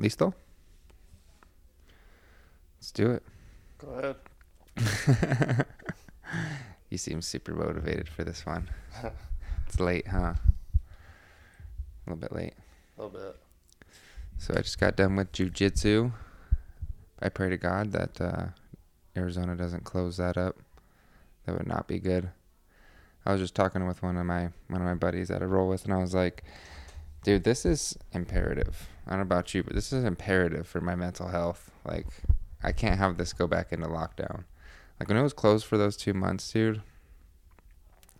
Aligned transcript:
Listo? 0.00 0.32
Let's 2.78 2.90
do 2.92 3.10
it. 3.10 3.22
Go 3.78 4.16
ahead. 4.78 5.66
you 6.90 6.96
seem 6.96 7.20
super 7.20 7.54
motivated 7.54 8.08
for 8.08 8.24
this 8.24 8.46
one. 8.46 8.70
it's 9.66 9.78
late, 9.78 10.06
huh? 10.08 10.34
A 10.34 10.38
little 12.06 12.16
bit 12.16 12.32
late. 12.32 12.54
A 12.96 13.02
little 13.02 13.18
bit. 13.18 13.36
So 14.38 14.54
I 14.54 14.62
just 14.62 14.80
got 14.80 14.96
done 14.96 15.16
with 15.16 15.32
jujitsu. 15.32 16.12
I 17.20 17.28
pray 17.28 17.50
to 17.50 17.58
God 17.58 17.92
that 17.92 18.20
uh, 18.20 18.46
Arizona 19.14 19.54
doesn't 19.54 19.84
close 19.84 20.16
that 20.16 20.38
up. 20.38 20.56
That 21.44 21.58
would 21.58 21.66
not 21.66 21.86
be 21.86 21.98
good. 21.98 22.30
I 23.26 23.32
was 23.32 23.40
just 23.42 23.54
talking 23.54 23.86
with 23.86 24.02
one 24.02 24.16
of 24.16 24.24
my 24.24 24.48
one 24.68 24.80
of 24.80 24.86
my 24.86 24.94
buddies 24.94 25.28
that 25.28 25.42
I 25.42 25.44
roll 25.44 25.68
with, 25.68 25.84
and 25.84 25.92
I 25.92 25.98
was 25.98 26.14
like, 26.14 26.42
"Dude, 27.22 27.44
this 27.44 27.66
is 27.66 27.96
imperative. 28.12 28.88
I 29.06 29.10
don't 29.10 29.20
know 29.20 29.22
about 29.22 29.54
you, 29.54 29.62
but 29.62 29.74
this 29.74 29.92
is 29.92 30.04
imperative 30.04 30.66
for 30.66 30.80
my 30.80 30.94
mental 30.94 31.28
health. 31.28 31.70
Like, 31.84 32.06
I 32.62 32.72
can't 32.72 32.98
have 32.98 33.16
this 33.16 33.32
go 33.32 33.46
back 33.46 33.72
into 33.72 33.86
lockdown. 33.86 34.44
Like 34.98 35.08
when 35.08 35.16
it 35.16 35.22
was 35.22 35.32
closed 35.32 35.64
for 35.64 35.78
those 35.78 35.96
two 35.96 36.14
months, 36.14 36.50
dude. 36.52 36.82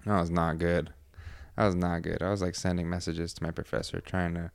That 0.06 0.18
was 0.18 0.30
not 0.30 0.58
good. 0.58 0.92
That 1.56 1.66
was 1.66 1.74
not 1.74 2.02
good. 2.02 2.22
I 2.22 2.30
was 2.30 2.40
like 2.40 2.54
sending 2.54 2.88
messages 2.88 3.34
to 3.34 3.42
my 3.42 3.50
professor 3.50 4.00
trying 4.00 4.34
to 4.34 4.50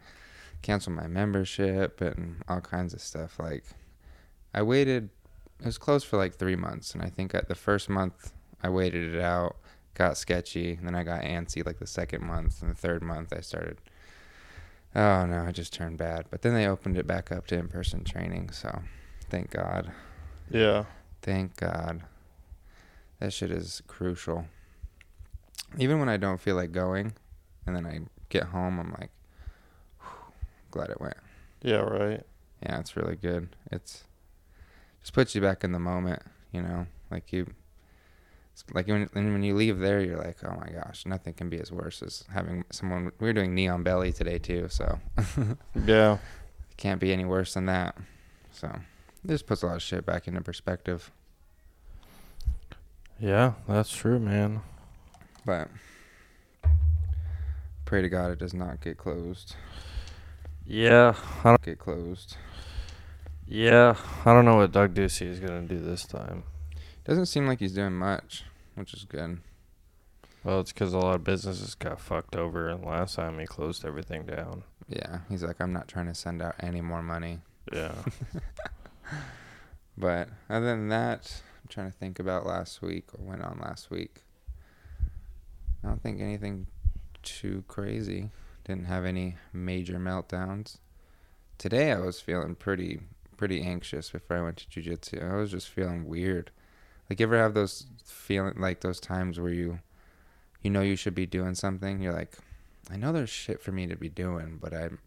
cancel 0.64 0.92
my 0.92 1.06
membership 1.06 2.02
and 2.02 2.44
all 2.48 2.62
kinds 2.62 2.94
of 2.94 3.02
stuff. 3.02 3.40
Like, 3.40 3.64
I 4.54 4.64
waited. 4.64 5.10
It 5.60 5.66
was 5.68 5.78
closed 5.78 6.08
for 6.08 6.18
like 6.18 6.36
three 6.36 6.56
months, 6.56 6.94
and 6.94 7.04
I 7.04 7.08
think 7.10 7.34
at 7.36 7.48
the 7.48 7.56
first 7.56 7.90
month 7.90 8.34
I 8.62 8.70
waited 8.70 9.14
it 9.14 9.22
out, 9.22 9.58
got 9.94 10.18
sketchy, 10.18 10.74
and 10.74 10.88
then 10.88 10.96
I 10.96 11.04
got 11.04 11.22
antsy 11.22 11.66
like 11.66 11.80
the 11.80 11.88
second 11.88 12.24
month, 12.24 12.62
and 12.62 12.72
the 12.72 12.76
third 12.76 13.04
month 13.04 13.32
I 13.32 13.42
started. 13.42 13.80
Oh 14.96 15.26
no, 15.26 15.44
I 15.46 15.52
just 15.52 15.74
turned 15.74 15.98
bad. 15.98 16.28
But 16.30 16.42
then 16.42 16.54
they 16.54 16.68
opened 16.68 16.98
it 16.98 17.06
back 17.06 17.32
up 17.32 17.48
to 17.48 17.58
in-person 17.58 18.06
training, 18.06 18.52
so 18.52 18.82
thank 19.30 19.52
God. 19.52 19.92
Yeah. 20.50 20.86
Thank 21.22 21.58
God. 21.58 22.04
That 23.20 23.34
shit 23.34 23.52
is 23.52 23.82
crucial. 23.88 24.46
Even 25.78 26.00
when 26.00 26.10
I 26.10 26.18
don't 26.18 26.40
feel 26.40 26.56
like 26.56 26.72
going, 26.72 27.14
and 27.68 27.76
then 27.76 27.86
I 27.86 28.02
get 28.30 28.44
home, 28.44 28.80
I'm 28.80 28.96
like, 29.00 29.10
glad 30.72 30.90
it 30.90 31.02
went. 31.02 31.18
Yeah, 31.62 31.78
right. 31.78 32.24
Yeah, 32.62 32.80
it's 32.80 32.96
really 32.96 33.16
good. 33.16 33.50
It's 33.72 34.06
just 35.02 35.14
puts 35.14 35.36
you 35.36 35.42
back 35.42 35.64
in 35.64 35.72
the 35.72 35.80
moment, 35.80 36.22
you 36.52 36.62
know. 36.62 36.88
Like 37.12 37.34
you, 37.34 37.48
like 38.74 38.88
when 38.88 39.10
and 39.14 39.34
when 39.34 39.44
you 39.44 39.56
leave 39.56 39.80
there, 39.80 40.00
you're 40.02 40.18
like, 40.18 40.38
oh 40.46 40.56
my 40.60 40.70
gosh, 40.70 41.06
nothing 41.06 41.34
can 41.34 41.50
be 41.50 41.60
as 41.60 41.72
worse 41.72 42.02
as 42.02 42.24
having 42.34 42.64
someone. 42.72 43.12
We 43.20 43.30
are 43.30 43.34
doing 43.34 43.54
knee 43.54 43.68
on 43.68 43.84
belly 43.84 44.12
today 44.14 44.38
too, 44.40 44.68
so 44.70 45.00
Yeah. 45.86 46.14
it 46.72 46.78
can't 46.78 47.00
be 47.02 47.12
any 47.12 47.26
worse 47.26 47.54
than 47.54 47.66
that. 47.66 47.98
So 48.52 48.68
it 48.68 49.28
just 49.28 49.46
puts 49.48 49.62
a 49.64 49.68
lot 49.68 49.76
of 49.76 49.82
shit 49.82 50.06
back 50.06 50.28
into 50.28 50.42
perspective. 50.42 51.12
Yeah, 53.20 53.54
that's 53.68 53.94
true, 53.96 54.20
man. 54.20 54.62
But 55.46 55.70
pray 57.86 58.02
to 58.02 58.10
God 58.10 58.32
it 58.32 58.40
does 58.40 58.54
not 58.54 58.82
get 58.82 58.98
closed. 58.98 59.56
Yeah. 60.66 61.14
I 61.44 61.50
don't, 61.52 61.62
Get 61.62 61.78
closed. 61.80 62.38
yeah. 63.48 63.96
I 64.26 64.34
don't 64.34 64.46
know 64.46 64.56
what 64.58 64.72
Doug 64.72 64.94
Ducey 64.96 65.28
is 65.28 65.40
gonna 65.40 65.62
do 65.62 65.80
this 65.80 66.06
time. 66.06 66.44
Doesn't 67.06 67.28
seem 67.28 67.48
like 67.48 67.60
he's 67.60 67.74
doing 67.74 67.94
much, 67.94 68.44
which 68.76 68.94
is 68.94 69.06
good. 69.06 69.40
Well, 70.44 70.60
it's 70.60 70.72
because 70.72 70.94
a 70.94 71.00
lot 71.00 71.16
of 71.16 71.24
businesses 71.24 71.76
got 71.76 72.00
fucked 72.00 72.36
over, 72.36 72.68
and 72.70 72.84
last 72.84 73.16
time 73.16 73.40
he 73.40 73.46
closed 73.46 73.86
everything 73.86 74.26
down. 74.26 74.64
Yeah, 74.88 75.20
he's 75.30 75.44
like, 75.44 75.60
I'm 75.60 75.74
not 75.74 75.88
trying 75.88 76.08
to 76.08 76.14
send 76.14 76.42
out 76.42 76.56
any 76.60 76.82
more 76.82 77.02
money. 77.02 77.40
Yeah. 77.72 77.94
But 79.98 80.30
other 80.50 80.66
than 80.66 80.90
that, 80.90 81.42
I'm 81.64 81.70
trying 81.70 81.92
to 81.92 81.98
think 81.98 82.20
about 82.20 82.46
last 82.46 82.82
week 82.82 83.06
or 83.14 83.24
went 83.24 83.44
on 83.44 83.60
last 83.62 83.90
week. 83.90 84.24
I 85.84 85.88
don't 85.88 86.02
think 86.02 86.20
anything 86.20 86.68
too 87.24 87.64
crazy. 87.68 88.30
Didn't 88.66 88.86
have 88.86 89.06
any 89.06 89.38
major 89.54 89.98
meltdowns. 89.98 90.78
Today 91.58 91.92
I 91.92 92.00
was 92.00 92.20
feeling 92.20 92.56
pretty 92.56 93.00
pretty 93.38 93.62
anxious 93.62 94.12
before 94.12 94.38
I 94.38 94.42
went 94.42 94.58
to 94.58 94.68
jujitsu. 94.82 95.30
I 95.30 95.36
was 95.36 95.52
just 95.52 95.70
feeling 95.70 96.08
weird. 96.08 96.52
Like 97.10 97.20
you 97.20 97.26
ever 97.26 97.38
have 97.38 97.54
those 97.54 97.86
feeling 98.04 98.56
like 98.58 98.82
those 98.82 99.00
times 99.00 99.40
where 99.40 99.54
you 99.54 99.80
you 100.62 100.70
know 100.72 100.82
you 100.82 100.96
should 100.96 101.16
be 101.16 101.26
doing 101.26 101.56
something, 101.56 102.02
you're 102.02 102.14
like, 102.14 102.34
I 102.90 102.98
know 102.98 103.12
there's 103.12 103.30
shit 103.30 103.62
for 103.62 103.72
me 103.72 103.88
to 103.88 103.96
be 103.96 104.10
doing, 104.10 104.58
but 104.62 104.74
I'm 104.74 105.00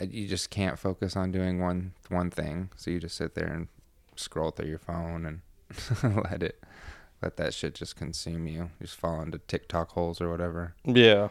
I, 0.00 0.04
you 0.04 0.28
just 0.28 0.50
can't 0.50 0.78
focus 0.78 1.16
on 1.16 1.32
doing 1.32 1.60
one 1.60 1.92
one 2.08 2.30
thing. 2.30 2.70
So 2.76 2.90
you 2.90 3.00
just 3.00 3.16
sit 3.16 3.34
there 3.34 3.48
and 3.48 3.68
scroll 4.16 4.50
through 4.50 4.68
your 4.68 4.78
phone 4.78 5.26
and 5.26 5.40
let 6.24 6.42
it 6.42 6.62
let 7.22 7.36
that 7.36 7.54
shit 7.54 7.74
just 7.74 7.96
consume 7.96 8.46
you. 8.46 8.70
Just 8.80 8.96
fall 8.96 9.20
into 9.22 9.38
TikTok 9.38 9.90
holes 9.90 10.20
or 10.20 10.30
whatever. 10.30 10.74
yeah. 10.84 11.28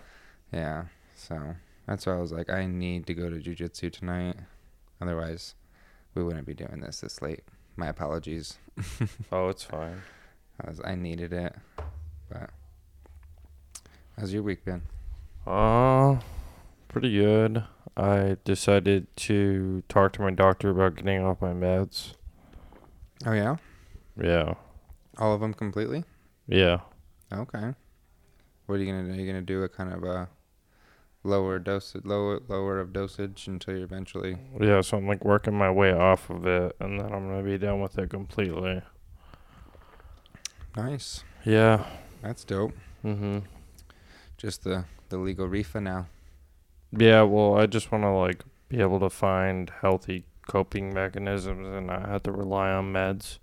Yeah. 0.51 0.85
So 1.15 1.55
that's 1.85 2.05
why 2.05 2.13
I 2.13 2.19
was 2.19 2.31
like, 2.31 2.49
I 2.49 2.65
need 2.65 3.05
to 3.07 3.13
go 3.13 3.29
to 3.29 3.37
jujitsu 3.37 3.91
tonight. 3.91 4.35
Otherwise, 5.01 5.55
we 6.13 6.23
wouldn't 6.23 6.45
be 6.47 6.53
doing 6.53 6.79
this 6.81 7.01
this 7.01 7.21
late. 7.21 7.43
My 7.77 7.87
apologies. 7.87 8.57
Oh, 9.31 9.49
it's 9.49 9.63
fine. 9.63 10.01
I 10.63 10.69
was 10.69 10.81
I 10.83 10.95
needed 10.95 11.33
it. 11.33 11.55
But 12.29 12.49
how's 14.19 14.33
your 14.33 14.43
week 14.43 14.63
been? 14.65 14.81
Uh, 15.45 16.19
pretty 16.87 17.13
good. 17.17 17.63
I 17.95 18.37
decided 18.43 19.07
to 19.17 19.83
talk 19.89 20.13
to 20.13 20.21
my 20.21 20.31
doctor 20.31 20.69
about 20.69 20.95
getting 20.95 21.23
off 21.23 21.41
my 21.41 21.53
meds. 21.53 22.13
Oh 23.25 23.31
yeah, 23.33 23.55
Yeah. 24.21 24.53
all 25.17 25.33
of 25.33 25.41
them 25.41 25.53
completely. 25.55 26.03
Yeah. 26.47 26.81
Okay. 27.33 27.73
What 28.67 28.75
are 28.75 28.77
you 28.83 28.91
gonna 28.91 29.05
do? 29.05 29.11
Are 29.11 29.15
you 29.15 29.25
gonna 29.25 29.41
do 29.41 29.63
a 29.63 29.69
kind 29.69 29.91
of 29.93 30.03
a 30.03 30.29
lower 31.27 31.59
dose, 31.59 31.95
lower 32.03 32.39
lower 32.47 32.79
of 32.79 32.93
dosage 32.93 33.47
until 33.47 33.77
you 33.77 33.83
eventually? 33.83 34.37
Yeah, 34.59 34.81
so 34.81 34.97
I'm 34.97 35.07
like 35.07 35.23
working 35.23 35.53
my 35.53 35.69
way 35.69 35.91
off 35.91 36.29
of 36.29 36.45
it, 36.47 36.75
and 36.79 36.99
then 36.99 37.13
I'm 37.13 37.27
gonna 37.27 37.43
be 37.43 37.57
done 37.57 37.81
with 37.81 37.97
it 37.97 38.09
completely. 38.09 38.81
Nice. 40.75 41.23
Yeah. 41.43 41.85
That's 42.21 42.43
dope. 42.43 42.73
Mm-hmm. 43.03 43.39
Just 44.37 44.63
the 44.63 44.85
the 45.09 45.17
legal 45.17 45.47
reefa 45.47 45.81
now. 45.81 46.07
Yeah. 46.91 47.23
Well, 47.23 47.57
I 47.57 47.65
just 47.65 47.91
want 47.91 48.03
to 48.03 48.11
like 48.11 48.43
be 48.69 48.81
able 48.81 48.99
to 48.99 49.09
find 49.09 49.71
healthy 49.81 50.25
coping 50.47 50.93
mechanisms 50.93 51.67
and 51.67 51.87
not 51.87 52.07
have 52.07 52.23
to 52.23 52.31
rely 52.31 52.69
on 52.69 52.93
meds. 52.93 53.39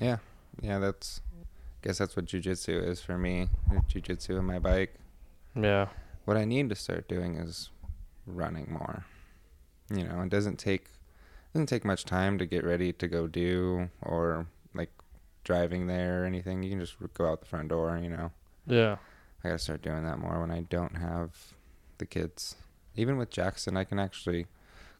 Yeah. 0.00 0.18
Yeah. 0.60 0.78
That's. 0.78 1.20
I 1.32 1.88
guess 1.88 1.98
that's 1.98 2.14
what 2.14 2.26
jujitsu 2.26 2.86
is 2.86 3.00
for 3.00 3.18
me. 3.18 3.48
Jujitsu 3.88 4.38
and 4.38 4.46
my 4.46 4.60
bike. 4.60 4.94
Yeah. 5.54 5.88
What 6.24 6.36
I 6.36 6.44
need 6.44 6.68
to 6.68 6.74
start 6.74 7.08
doing 7.08 7.36
is 7.36 7.70
running 8.26 8.72
more. 8.72 9.04
You 9.94 10.04
know, 10.04 10.20
it 10.22 10.30
doesn't 10.30 10.58
take 10.58 10.86
doesn't 11.52 11.66
take 11.66 11.84
much 11.84 12.04
time 12.04 12.38
to 12.38 12.46
get 12.46 12.64
ready 12.64 12.92
to 12.94 13.06
go 13.08 13.26
do 13.26 13.90
or 14.00 14.46
like 14.74 14.90
driving 15.44 15.86
there 15.86 16.22
or 16.22 16.26
anything. 16.26 16.62
You 16.62 16.70
can 16.70 16.80
just 16.80 16.94
go 17.14 17.26
out 17.26 17.40
the 17.40 17.46
front 17.46 17.68
door. 17.68 17.98
You 18.02 18.10
know. 18.10 18.30
Yeah. 18.66 18.96
I 19.44 19.48
gotta 19.48 19.58
start 19.58 19.82
doing 19.82 20.04
that 20.04 20.18
more 20.18 20.40
when 20.40 20.50
I 20.52 20.60
don't 20.60 20.96
have 20.96 21.54
the 21.98 22.06
kids. 22.06 22.56
Even 22.94 23.16
with 23.16 23.30
Jackson, 23.30 23.76
I 23.76 23.84
can 23.84 23.98
actually 23.98 24.46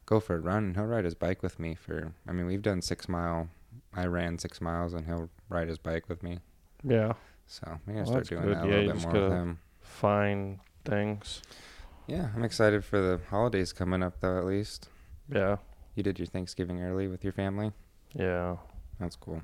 go 0.04 0.18
for 0.18 0.34
a 0.34 0.40
run 0.40 0.64
and 0.64 0.76
he'll 0.76 0.86
ride 0.86 1.04
his 1.04 1.14
bike 1.14 1.42
with 1.42 1.58
me 1.60 1.74
for. 1.76 2.12
I 2.28 2.32
mean, 2.32 2.46
we've 2.46 2.62
done 2.62 2.82
six 2.82 3.08
mile. 3.08 3.48
I 3.94 4.06
ran 4.06 4.38
six 4.38 4.60
miles 4.60 4.92
and 4.94 5.06
he'll 5.06 5.30
ride 5.48 5.68
his 5.68 5.78
bike 5.78 6.08
with 6.08 6.22
me. 6.22 6.40
Yeah. 6.82 7.12
So 7.46 7.62
I'm 7.66 7.80
gonna 7.86 7.98
Well, 7.98 8.06
start 8.06 8.28
doing 8.28 8.42
good. 8.42 8.56
that 8.56 8.64
a 8.64 8.68
Yeah, 8.68 8.76
little 8.78 8.92
bit 8.94 9.02
more 9.02 9.12
with 9.12 9.32
him. 9.32 9.58
Find 9.80 10.58
things. 10.84 11.42
Yeah, 12.06 12.28
I'm 12.34 12.44
excited 12.44 12.84
for 12.84 13.00
the 13.00 13.20
holidays 13.30 13.72
coming 13.72 14.02
up 14.02 14.20
though. 14.20 14.38
At 14.38 14.44
least 14.44 14.88
Yeah. 15.28 15.56
you 15.94 16.02
did 16.02 16.18
your 16.18 16.26
Thanksgiving 16.26 16.82
early 16.82 17.06
with 17.08 17.22
your 17.24 17.32
family. 17.32 17.72
Yeah. 18.14 18.56
That's 18.98 19.16
cool. 19.16 19.42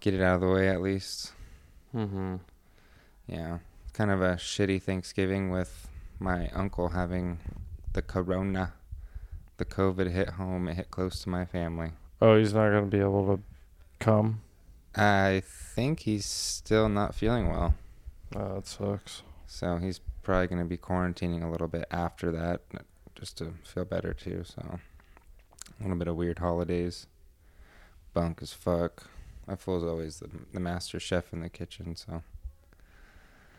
Get 0.00 0.14
it 0.14 0.22
out 0.22 0.36
of 0.36 0.40
the 0.40 0.48
way 0.48 0.68
at 0.68 0.80
least. 0.80 1.32
Mhm. 1.94 2.40
Yeah, 3.26 3.58
kind 3.92 4.10
of 4.10 4.20
a 4.20 4.34
shitty 4.36 4.82
Thanksgiving 4.82 5.50
with 5.50 5.88
my 6.18 6.48
uncle 6.50 6.88
having 6.90 7.38
the 7.92 8.02
corona. 8.02 8.72
The 9.58 9.64
COVID 9.64 10.10
hit 10.10 10.30
home. 10.30 10.66
It 10.68 10.74
hit 10.74 10.90
close 10.90 11.22
to 11.22 11.28
my 11.28 11.44
family. 11.44 11.92
Oh, 12.20 12.36
he's 12.38 12.52
not 12.54 12.70
gonna 12.70 12.86
be 12.86 12.98
able 13.00 13.36
to 13.36 13.42
come. 14.00 14.40
I 14.94 15.42
think 15.46 16.00
he's 16.00 16.26
still 16.26 16.88
not 16.88 17.14
feeling 17.14 17.48
well. 17.48 17.74
Oh, 18.34 18.54
that 18.56 18.66
sucks. 18.66 19.22
So 19.52 19.76
he's 19.76 20.00
probably 20.22 20.46
going 20.46 20.62
to 20.62 20.68
be 20.68 20.78
quarantining 20.78 21.44
a 21.44 21.50
little 21.50 21.68
bit 21.68 21.84
after 21.90 22.32
that 22.32 22.62
just 23.14 23.36
to 23.36 23.52
feel 23.64 23.84
better 23.84 24.14
too. 24.14 24.44
So 24.44 24.62
a 25.78 25.82
little 25.82 25.98
bit 25.98 26.08
of 26.08 26.16
weird 26.16 26.38
holidays. 26.38 27.06
Bunk 28.14 28.38
as 28.40 28.54
fuck. 28.54 29.10
My 29.46 29.54
fool's 29.54 29.84
always 29.84 30.20
the, 30.20 30.30
the 30.54 30.58
master 30.58 30.98
chef 30.98 31.34
in 31.34 31.42
the 31.42 31.50
kitchen. 31.50 31.96
So 31.96 32.22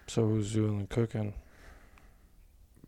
So 0.07 0.25
who's 0.25 0.51
doing 0.53 0.79
the 0.79 0.87
cooking? 0.87 1.35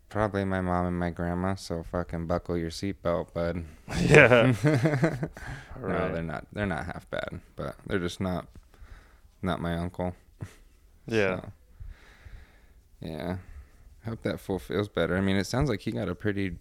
Probably 0.08 0.44
my 0.44 0.60
mom 0.60 0.86
and 0.86 0.98
my 0.98 1.10
grandma. 1.10 1.54
So 1.54 1.84
fucking 1.84 2.26
buckle 2.26 2.58
your 2.58 2.70
seatbelt, 2.70 3.32
bud. 3.32 3.64
Yeah. 4.02 4.52
No, 5.80 6.12
they're 6.12 6.22
not. 6.22 6.46
They're 6.52 6.66
not 6.66 6.86
half 6.86 7.08
bad, 7.08 7.40
but 7.54 7.76
they're 7.86 8.00
just 8.00 8.20
not. 8.20 8.48
Not 9.42 9.60
my 9.60 9.76
uncle. 9.76 10.16
Yeah. 11.06 11.36
So, 11.40 11.52
yeah. 13.00 13.36
I 14.04 14.08
hope 14.08 14.22
that 14.22 14.38
fool 14.40 14.58
feels 14.58 14.88
better. 14.88 15.16
I 15.16 15.20
mean, 15.20 15.36
it 15.36 15.46
sounds 15.46 15.68
like 15.68 15.80
he 15.80 15.90
got 15.90 16.08
a 16.08 16.14
pretty 16.14 16.56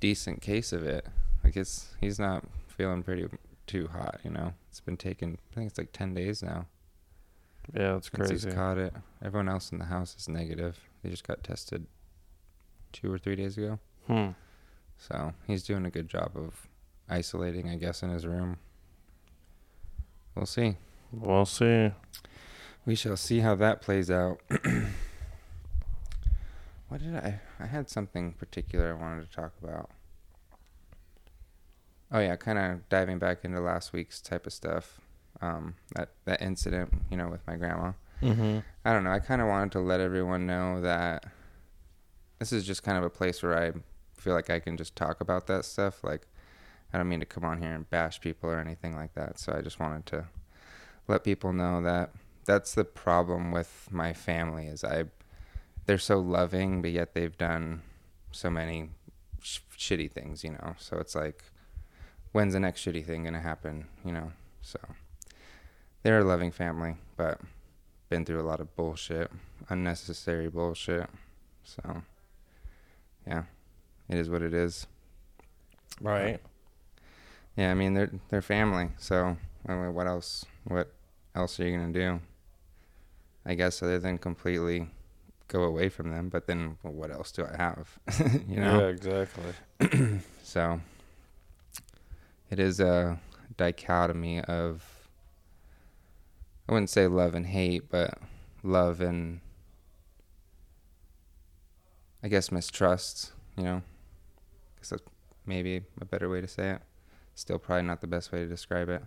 decent 0.00 0.40
case 0.42 0.72
of 0.72 0.82
it. 0.82 1.06
Like 1.44 1.56
it's 1.56 1.94
he's 2.00 2.18
not 2.18 2.44
feeling 2.66 3.02
pretty 3.02 3.26
too 3.66 3.86
hot. 3.88 4.20
You 4.24 4.30
know, 4.30 4.54
it's 4.68 4.80
been 4.80 4.96
taking. 4.96 5.38
I 5.52 5.54
think 5.54 5.68
it's 5.70 5.78
like 5.78 5.92
ten 5.92 6.14
days 6.14 6.42
now 6.42 6.66
Yeah, 7.74 7.96
it's 7.96 8.08
crazy. 8.08 8.32
he's 8.34 8.54
caught 8.54 8.78
it. 8.78 8.92
Everyone 9.24 9.48
else 9.48 9.70
in 9.70 9.78
the 9.78 9.84
house 9.84 10.16
is 10.18 10.28
negative. 10.28 10.78
They 11.02 11.10
just 11.10 11.26
got 11.26 11.44
tested 11.44 11.86
two 12.92 13.12
or 13.12 13.18
three 13.18 13.36
days 13.36 13.56
ago. 13.56 13.78
Hmm. 14.06 14.30
So 14.98 15.32
he's 15.46 15.62
doing 15.62 15.86
a 15.86 15.90
good 15.90 16.08
job 16.08 16.32
of 16.34 16.66
isolating, 17.08 17.68
I 17.68 17.76
guess, 17.76 18.02
in 18.02 18.10
his 18.10 18.26
room. 18.26 18.58
We'll 20.34 20.46
see. 20.46 20.76
We'll 21.12 21.46
see. 21.46 21.92
We 22.84 22.94
shall 22.94 23.16
see 23.16 23.40
how 23.40 23.54
that 23.56 23.80
plays 23.80 24.10
out. 24.10 24.40
what 26.90 27.00
did 27.00 27.14
I? 27.14 27.40
I 27.60 27.66
had 27.66 27.88
something 27.88 28.32
particular 28.32 28.90
I 28.90 29.00
wanted 29.00 29.30
to 29.30 29.34
talk 29.34 29.52
about. 29.62 29.90
Oh 32.12 32.18
yeah, 32.18 32.34
kind 32.34 32.58
of 32.58 32.88
diving 32.88 33.20
back 33.20 33.44
into 33.44 33.60
last 33.60 33.92
week's 33.92 34.20
type 34.20 34.44
of 34.44 34.52
stuff. 34.52 35.00
Um, 35.40 35.76
that 35.94 36.10
that 36.24 36.42
incident, 36.42 36.92
you 37.08 37.16
know, 37.16 37.28
with 37.28 37.46
my 37.46 37.54
grandma. 37.54 37.92
Mm-hmm. 38.20 38.58
I 38.84 38.92
don't 38.92 39.04
know. 39.04 39.12
I 39.12 39.20
kind 39.20 39.40
of 39.40 39.46
wanted 39.46 39.70
to 39.72 39.80
let 39.80 40.00
everyone 40.00 40.46
know 40.46 40.80
that 40.80 41.24
this 42.40 42.52
is 42.52 42.66
just 42.66 42.82
kind 42.82 42.98
of 42.98 43.04
a 43.04 43.10
place 43.10 43.40
where 43.40 43.56
I 43.56 43.72
feel 44.16 44.34
like 44.34 44.50
I 44.50 44.58
can 44.58 44.76
just 44.76 44.96
talk 44.96 45.20
about 45.20 45.46
that 45.46 45.64
stuff. 45.64 46.02
Like, 46.02 46.26
I 46.92 46.98
don't 46.98 47.08
mean 47.08 47.20
to 47.20 47.26
come 47.26 47.44
on 47.44 47.62
here 47.62 47.72
and 47.72 47.88
bash 47.88 48.20
people 48.20 48.50
or 48.50 48.58
anything 48.58 48.96
like 48.96 49.14
that. 49.14 49.38
So 49.38 49.54
I 49.56 49.62
just 49.62 49.78
wanted 49.78 50.06
to 50.06 50.26
let 51.06 51.22
people 51.22 51.52
know 51.52 51.80
that 51.82 52.10
that's 52.44 52.74
the 52.74 52.84
problem 52.84 53.52
with 53.52 53.88
my 53.92 54.12
family 54.12 54.66
is 54.66 54.82
I 54.82 55.04
they're 55.90 55.98
so 55.98 56.20
loving, 56.20 56.80
but 56.82 56.92
yet 56.92 57.14
they've 57.14 57.36
done 57.36 57.82
so 58.30 58.48
many 58.48 58.90
sh- 59.42 59.58
shitty 59.76 60.08
things, 60.08 60.44
you 60.44 60.52
know. 60.52 60.76
So 60.78 60.98
it's 60.98 61.16
like, 61.16 61.42
when's 62.30 62.52
the 62.52 62.60
next 62.60 62.86
shitty 62.86 63.04
thing 63.04 63.24
gonna 63.24 63.40
happen, 63.40 63.88
you 64.04 64.12
know? 64.12 64.30
So 64.62 64.78
they're 66.04 66.20
a 66.20 66.24
loving 66.24 66.52
family, 66.52 66.94
but 67.16 67.40
been 68.08 68.24
through 68.24 68.40
a 68.40 68.46
lot 68.46 68.60
of 68.60 68.76
bullshit, 68.76 69.32
unnecessary 69.68 70.48
bullshit. 70.48 71.10
So, 71.64 72.02
yeah, 73.26 73.42
it 74.08 74.16
is 74.16 74.30
what 74.30 74.42
it 74.42 74.54
is. 74.54 74.86
Right. 76.00 76.38
Yeah, 77.56 77.72
I 77.72 77.74
mean 77.74 77.94
they're 77.94 78.12
they're 78.28 78.42
family. 78.42 78.90
So, 78.96 79.36
I 79.66 79.74
mean, 79.74 79.92
what 79.92 80.06
else? 80.06 80.46
What 80.62 80.92
else 81.34 81.58
are 81.58 81.66
you 81.66 81.76
gonna 81.76 81.92
do? 81.92 82.20
I 83.44 83.54
guess 83.54 83.82
other 83.82 83.98
than 83.98 84.18
completely 84.18 84.86
go 85.50 85.64
away 85.64 85.88
from 85.88 86.10
them. 86.10 86.28
But 86.28 86.46
then, 86.46 86.78
well, 86.82 86.92
what 86.92 87.10
else 87.10 87.32
do 87.32 87.44
I 87.44 87.56
have? 87.56 87.98
you 88.48 88.56
know. 88.56 88.80
Yeah, 88.80 88.86
exactly. 88.86 90.18
So, 90.42 90.80
it 92.50 92.58
is 92.58 92.80
a 92.80 93.20
dichotomy 93.56 94.40
of 94.40 95.08
I 96.68 96.72
wouldn't 96.72 96.90
say 96.90 97.06
love 97.06 97.36
and 97.36 97.46
hate, 97.46 97.88
but 97.88 98.18
love 98.64 99.00
and 99.00 99.40
I 102.20 102.26
guess 102.26 102.50
mistrust, 102.50 103.30
you 103.56 103.62
know. 103.62 103.76
I 103.76 104.80
guess 104.80 104.90
that's 104.90 105.04
maybe 105.46 105.82
a 106.00 106.04
better 106.04 106.28
way 106.28 106.40
to 106.40 106.48
say 106.48 106.70
it. 106.70 106.82
Still 107.36 107.60
probably 107.60 107.86
not 107.86 108.00
the 108.00 108.08
best 108.08 108.32
way 108.32 108.40
to 108.40 108.46
describe 108.46 108.88
it. 108.88 109.04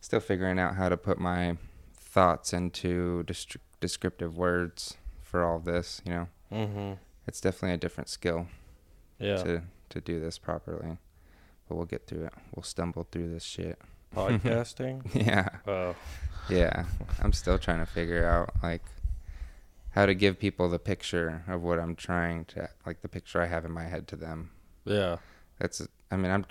Still 0.00 0.20
figuring 0.20 0.58
out 0.58 0.76
how 0.76 0.88
to 0.88 0.96
put 0.96 1.18
my 1.18 1.58
thoughts 1.98 2.54
into 2.54 3.24
descriptive 3.80 4.38
words 4.38 4.96
for 5.34 5.42
all 5.42 5.58
this, 5.58 6.00
you 6.06 6.12
know. 6.12 6.28
Mm-hmm. 6.52 6.92
It's 7.26 7.40
definitely 7.40 7.74
a 7.74 7.78
different 7.78 8.08
skill 8.08 8.46
Yeah. 9.18 9.42
to 9.42 9.62
to 9.88 10.00
do 10.00 10.20
this 10.20 10.38
properly. 10.38 10.98
But 11.68 11.74
we'll 11.74 11.86
get 11.86 12.06
through 12.06 12.26
it. 12.26 12.32
We'll 12.54 12.62
stumble 12.62 13.08
through 13.10 13.30
this 13.34 13.42
shit. 13.42 13.80
Podcasting. 14.14 15.02
Yeah. 15.26 15.48
oh. 15.66 15.96
Yeah. 16.48 16.84
I'm 17.20 17.32
still 17.32 17.58
trying 17.58 17.80
to 17.80 17.86
figure 17.86 18.24
out 18.28 18.50
like 18.62 18.84
how 19.90 20.06
to 20.06 20.14
give 20.14 20.38
people 20.38 20.68
the 20.68 20.78
picture 20.78 21.42
of 21.48 21.62
what 21.64 21.80
I'm 21.80 21.96
trying 21.96 22.44
to 22.54 22.68
like 22.86 23.02
the 23.02 23.08
picture 23.08 23.40
I 23.42 23.46
have 23.46 23.64
in 23.64 23.72
my 23.72 23.84
head 23.88 24.06
to 24.08 24.16
them. 24.16 24.50
Yeah. 24.84 25.16
That's 25.58 25.82
I 26.12 26.16
mean, 26.16 26.30
I'm 26.30 26.46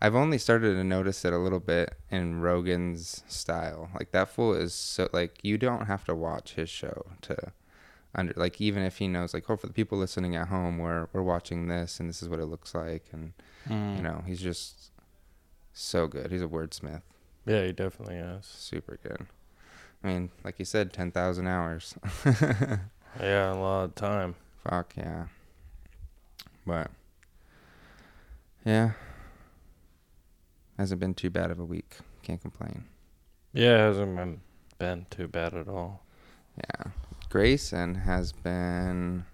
I've 0.00 0.14
only 0.14 0.38
started 0.38 0.72
to 0.76 0.84
notice 0.84 1.22
it 1.26 1.34
a 1.34 1.38
little 1.38 1.60
bit 1.60 1.96
in 2.10 2.40
Rogan's 2.40 3.22
style. 3.28 3.90
Like 3.98 4.12
that 4.12 4.30
fool 4.30 4.54
is 4.54 4.72
so 4.72 5.10
like 5.12 5.38
you 5.42 5.58
don't 5.58 5.84
have 5.86 6.06
to 6.06 6.14
watch 6.14 6.54
his 6.54 6.70
show 6.70 7.04
to 7.28 7.52
under 8.14 8.32
like 8.36 8.60
even 8.60 8.82
if 8.82 8.98
he 8.98 9.08
knows 9.08 9.32
like 9.32 9.48
oh 9.48 9.56
for 9.56 9.66
the 9.66 9.72
people 9.72 9.96
listening 9.98 10.36
at 10.36 10.48
home 10.48 10.78
we're 10.78 11.08
we're 11.12 11.22
watching 11.22 11.68
this 11.68 11.98
and 11.98 12.08
this 12.08 12.22
is 12.22 12.28
what 12.28 12.38
it 12.40 12.46
looks 12.46 12.74
like 12.74 13.04
and 13.12 13.32
Mm. 13.68 13.96
you 13.96 14.02
know 14.02 14.24
he's 14.26 14.40
just 14.40 14.90
so 15.72 16.06
good. 16.08 16.30
He's 16.32 16.42
a 16.42 16.48
wordsmith. 16.48 17.02
Yeah, 17.46 17.64
he 17.64 17.72
definitely 17.72 18.16
is. 18.16 18.44
super 18.44 18.98
good. 19.02 19.26
I 20.02 20.06
mean 20.08 20.30
like 20.44 20.58
you 20.58 20.64
said 20.64 20.92
10,000 20.92 21.46
hours. 21.46 21.94
Yeah, 23.20 23.52
a 23.52 23.54
lot 23.54 23.84
of 23.84 23.94
time. 23.94 24.34
fuck 24.68 24.94
yeah. 24.96 25.26
But 26.66 26.90
yeah. 28.64 28.92
Hasn't 30.78 31.00
been 31.00 31.14
too 31.14 31.30
bad 31.30 31.50
of 31.50 31.58
a 31.60 31.64
week. 31.64 31.98
Can't 32.22 32.40
complain. 32.40 32.84
Yeah, 33.52 33.74
it 33.76 33.88
hasn't 33.88 34.16
been 34.16 34.40
been 34.78 35.06
too 35.10 35.28
bad 35.28 35.54
at 35.54 35.68
all. 35.68 36.02
yeah 36.56 36.90
grayson 37.32 37.94
has 37.94 38.30
been 38.30 39.24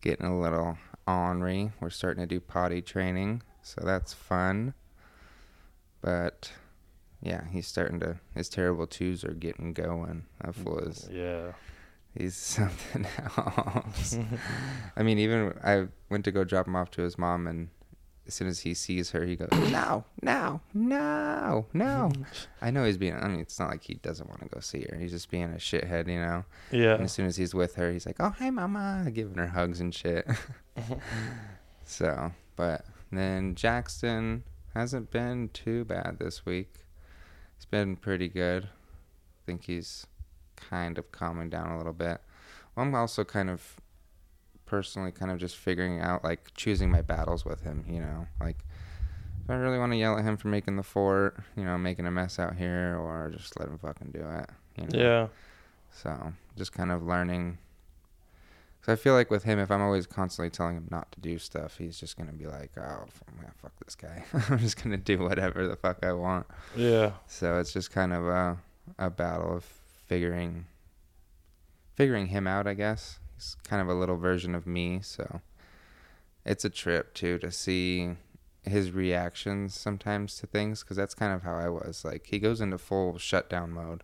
getting 0.00 0.24
a 0.24 0.40
little 0.40 0.78
ornery 1.06 1.70
we're 1.78 1.90
starting 1.90 2.22
to 2.22 2.26
do 2.26 2.40
potty 2.40 2.80
training 2.80 3.42
so 3.60 3.82
that's 3.84 4.14
fun 4.14 4.72
but 6.00 6.50
yeah 7.20 7.44
he's 7.50 7.66
starting 7.66 8.00
to 8.00 8.18
his 8.34 8.48
terrible 8.48 8.86
twos 8.86 9.22
are 9.22 9.34
getting 9.34 9.74
going 9.74 10.24
that 10.42 10.54
fool 10.54 10.78
is 10.78 11.10
Yeah. 11.12 11.52
He's 12.16 12.34
something 12.58 13.06
else. 13.36 14.18
I 14.96 15.02
mean, 15.04 15.18
even 15.18 15.54
I 15.62 15.86
went 16.08 16.24
to 16.24 16.32
go 16.32 16.42
drop 16.42 16.66
him 16.66 16.74
off 16.74 16.90
to 16.92 17.02
his 17.02 17.16
mom, 17.16 17.46
and 17.46 17.68
as 18.30 18.34
soon 18.34 18.46
as 18.46 18.60
he 18.60 18.74
sees 18.74 19.10
her, 19.10 19.26
he 19.26 19.34
goes, 19.34 19.48
"No, 19.72 20.04
no, 20.22 20.60
no, 20.72 21.66
no." 21.72 22.12
I 22.62 22.70
know 22.70 22.84
he's 22.84 22.96
being. 22.96 23.16
I 23.16 23.26
mean, 23.26 23.40
it's 23.40 23.58
not 23.58 23.70
like 23.70 23.82
he 23.82 23.94
doesn't 23.94 24.28
want 24.28 24.40
to 24.42 24.48
go 24.48 24.60
see 24.60 24.86
her. 24.88 24.96
He's 24.96 25.10
just 25.10 25.32
being 25.32 25.50
a 25.52 25.56
shithead, 25.56 26.06
you 26.06 26.20
know. 26.20 26.44
Yeah. 26.70 26.94
And 26.94 27.02
as 27.02 27.12
soon 27.12 27.26
as 27.26 27.36
he's 27.36 27.56
with 27.56 27.74
her, 27.74 27.90
he's 27.90 28.06
like, 28.06 28.20
"Oh, 28.20 28.28
hi, 28.38 28.50
mama," 28.50 29.10
giving 29.12 29.34
her 29.34 29.48
hugs 29.48 29.80
and 29.80 29.92
shit. 29.92 30.30
so, 31.84 32.30
but 32.54 32.84
then 33.10 33.56
Jackson 33.56 34.44
hasn't 34.74 35.10
been 35.10 35.48
too 35.48 35.84
bad 35.84 36.18
this 36.20 36.46
week. 36.46 36.86
He's 37.56 37.66
been 37.66 37.96
pretty 37.96 38.28
good. 38.28 38.66
I 38.66 39.40
think 39.44 39.64
he's 39.64 40.06
kind 40.54 40.98
of 40.98 41.10
calming 41.10 41.50
down 41.50 41.72
a 41.72 41.78
little 41.78 41.92
bit. 41.92 42.20
Well, 42.76 42.86
I'm 42.86 42.94
also 42.94 43.24
kind 43.24 43.50
of 43.50 43.79
personally 44.70 45.10
kind 45.10 45.32
of 45.32 45.38
just 45.38 45.56
figuring 45.56 46.00
out 46.00 46.22
like 46.22 46.54
choosing 46.54 46.90
my 46.90 47.02
battles 47.02 47.44
with 47.44 47.62
him, 47.62 47.84
you 47.88 47.98
know, 47.98 48.28
like 48.40 48.58
if 49.42 49.50
I 49.50 49.54
really 49.54 49.80
want 49.80 49.90
to 49.90 49.98
yell 49.98 50.16
at 50.16 50.24
him 50.24 50.36
for 50.36 50.46
making 50.46 50.76
the 50.76 50.84
fort, 50.84 51.36
you 51.56 51.64
know, 51.64 51.76
making 51.76 52.06
a 52.06 52.10
mess 52.10 52.38
out 52.38 52.54
here, 52.54 52.96
or 52.96 53.32
just 53.36 53.58
let 53.58 53.68
him 53.68 53.78
fucking 53.78 54.12
do 54.12 54.20
it, 54.20 54.48
you 54.76 54.84
know. 54.84 55.04
Yeah. 55.04 55.26
So 55.90 56.32
just 56.56 56.72
kind 56.72 56.92
of 56.92 57.02
learning. 57.02 57.58
Because 58.80 58.92
I 58.92 59.02
feel 59.02 59.14
like 59.14 59.28
with 59.28 59.42
him, 59.42 59.58
if 59.58 59.72
I'm 59.72 59.82
always 59.82 60.06
constantly 60.06 60.50
telling 60.50 60.76
him 60.76 60.86
not 60.88 61.10
to 61.12 61.20
do 61.20 61.36
stuff, 61.38 61.76
he's 61.76 61.98
just 61.98 62.16
gonna 62.16 62.32
be 62.32 62.46
like, 62.46 62.70
"Oh, 62.78 63.06
yeah, 63.42 63.50
fuck 63.60 63.72
this 63.84 63.96
guy. 63.96 64.24
I'm 64.48 64.60
just 64.60 64.82
gonna 64.82 64.96
do 64.96 65.18
whatever 65.18 65.66
the 65.66 65.76
fuck 65.76 66.04
I 66.04 66.12
want." 66.12 66.46
Yeah. 66.76 67.12
So 67.26 67.58
it's 67.58 67.72
just 67.72 67.90
kind 67.90 68.12
of 68.12 68.28
a 68.28 68.56
a 68.98 69.10
battle 69.10 69.56
of 69.56 69.64
figuring 69.64 70.66
figuring 71.96 72.28
him 72.28 72.46
out, 72.46 72.66
I 72.66 72.74
guess. 72.74 73.19
He's 73.40 73.56
kind 73.64 73.80
of 73.80 73.88
a 73.88 73.98
little 73.98 74.18
version 74.18 74.54
of 74.54 74.66
me, 74.66 75.00
so 75.02 75.40
it's 76.44 76.62
a 76.62 76.68
trip 76.68 77.14
too 77.14 77.38
to 77.38 77.50
see 77.50 78.10
his 78.64 78.92
reactions 78.92 79.74
sometimes 79.74 80.36
to 80.36 80.46
things 80.46 80.82
because 80.82 80.98
that's 80.98 81.14
kind 81.14 81.32
of 81.32 81.42
how 81.42 81.54
I 81.54 81.70
was. 81.70 82.04
Like 82.04 82.26
he 82.26 82.38
goes 82.38 82.60
into 82.60 82.76
full 82.76 83.16
shutdown 83.16 83.72
mode 83.72 84.02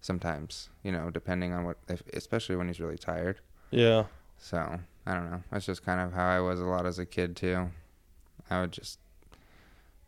sometimes, 0.00 0.70
you 0.82 0.90
know, 0.90 1.08
depending 1.08 1.52
on 1.52 1.64
what, 1.64 1.78
if, 1.88 2.02
especially 2.12 2.56
when 2.56 2.66
he's 2.66 2.80
really 2.80 2.98
tired. 2.98 3.38
Yeah. 3.70 4.06
So 4.38 4.80
I 5.06 5.14
don't 5.14 5.30
know. 5.30 5.44
That's 5.52 5.66
just 5.66 5.84
kind 5.84 6.00
of 6.00 6.12
how 6.12 6.26
I 6.26 6.40
was 6.40 6.58
a 6.58 6.64
lot 6.64 6.84
as 6.84 6.98
a 6.98 7.06
kid 7.06 7.36
too. 7.36 7.70
I 8.50 8.60
would 8.60 8.72
just 8.72 8.98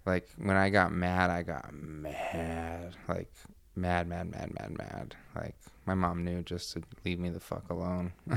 like 0.05 0.29
when 0.39 0.57
I 0.57 0.71
got 0.71 0.91
mad, 0.91 1.31
I 1.31 1.45
got 1.45 1.73
mad, 1.73 2.97
like 3.07 3.33
mad, 3.77 4.09
mad, 4.09 4.29
mad, 4.33 4.53
mad, 4.59 4.77
mad. 4.77 5.15
Like 5.37 5.55
my 5.87 5.95
mom 5.95 6.25
knew 6.25 6.43
just 6.43 6.73
to 6.73 6.83
leave 7.05 7.19
me 7.19 7.31
the 7.31 7.41
fuck 7.41 7.71
alone. 7.71 8.13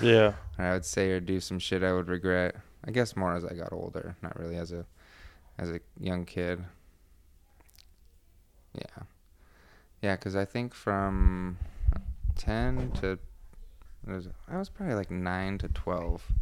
Yeah. 0.00 0.32
or 0.58 0.64
I 0.64 0.72
would 0.72 0.86
say 0.86 1.10
or 1.10 1.20
do 1.20 1.40
some 1.40 1.58
shit 1.58 1.82
I 1.82 1.92
would 1.92 2.08
regret. 2.08 2.56
I 2.86 2.90
guess 2.90 3.16
more 3.16 3.34
as 3.34 3.44
I 3.44 3.52
got 3.52 3.70
older, 3.70 4.16
not 4.22 4.38
really 4.38 4.56
as 4.56 4.72
a 4.72 4.86
as 5.58 5.70
a 5.70 5.80
young 6.00 6.24
kid. 6.24 6.64
Yeah. 8.74 9.02
Yeah, 10.00 10.16
cuz 10.16 10.34
I 10.34 10.44
think 10.46 10.72
from 10.72 11.58
10 12.36 12.92
to 12.92 13.18
was, 14.06 14.28
I 14.48 14.58
was 14.58 14.68
probably 14.68 14.94
like 14.94 15.10
9 15.10 15.58
to 15.58 15.68
12, 15.68 16.32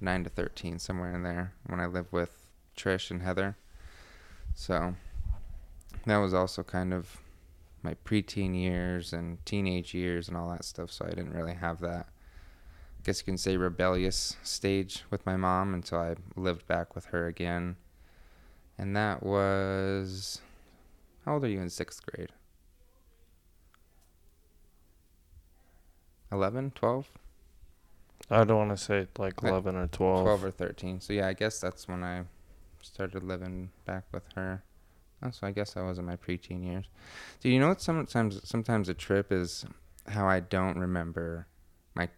9 0.00 0.24
to 0.24 0.30
13 0.30 0.78
somewhere 0.78 1.14
in 1.14 1.22
there 1.22 1.52
when 1.66 1.80
I 1.80 1.86
lived 1.86 2.12
with 2.12 2.50
Trish 2.76 3.10
and 3.10 3.22
Heather. 3.22 3.56
So 4.54 4.94
that 6.06 6.18
was 6.18 6.34
also 6.34 6.62
kind 6.62 6.92
of 6.92 7.18
my 7.84 7.94
preteen 8.04 8.58
years 8.60 9.12
and 9.12 9.44
teenage 9.44 9.94
years 9.94 10.26
and 10.26 10.36
all 10.36 10.50
that 10.50 10.64
stuff, 10.64 10.90
so 10.90 11.04
I 11.04 11.10
didn't 11.10 11.32
really 11.32 11.54
have 11.54 11.80
that 11.80 12.08
I 13.04 13.06
guess 13.08 13.20
you 13.20 13.26
can 13.26 13.36
say 13.36 13.58
rebellious 13.58 14.38
stage 14.42 15.04
with 15.10 15.26
my 15.26 15.36
mom 15.36 15.74
until 15.74 15.98
I 15.98 16.14
lived 16.36 16.66
back 16.66 16.94
with 16.94 17.04
her 17.06 17.26
again. 17.26 17.76
And 18.78 18.96
that 18.96 19.22
was 19.22 20.40
how 21.26 21.34
old 21.34 21.44
are 21.44 21.48
you 21.48 21.60
in 21.60 21.68
sixth 21.68 22.00
grade? 22.06 22.30
11, 26.32 26.72
12? 26.74 27.10
I 28.30 28.44
don't 28.44 28.56
want 28.56 28.70
to 28.70 28.82
say 28.82 29.06
like 29.18 29.42
Like 29.42 29.52
11 29.52 29.76
or 29.76 29.86
12. 29.86 30.22
12 30.22 30.44
or 30.44 30.50
13. 30.50 31.00
So 31.02 31.12
yeah, 31.12 31.28
I 31.28 31.34
guess 31.34 31.60
that's 31.60 31.86
when 31.86 32.02
I 32.02 32.22
started 32.80 33.22
living 33.22 33.68
back 33.84 34.04
with 34.12 34.24
her. 34.34 34.62
Oh, 35.24 35.30
so 35.30 35.46
I 35.46 35.50
guess 35.52 35.76
I 35.76 35.82
was 35.82 35.98
in 35.98 36.04
my 36.04 36.16
preteen 36.16 36.64
years. 36.64 36.84
Do 37.40 37.48
you 37.48 37.58
know 37.58 37.68
what 37.68 37.80
sometimes 37.80 38.46
sometimes 38.48 38.88
a 38.88 38.94
trip 38.94 39.32
is 39.32 39.64
how 40.06 40.26
I 40.28 40.40
don't 40.40 40.78
remember 40.78 41.46
my 41.94 42.08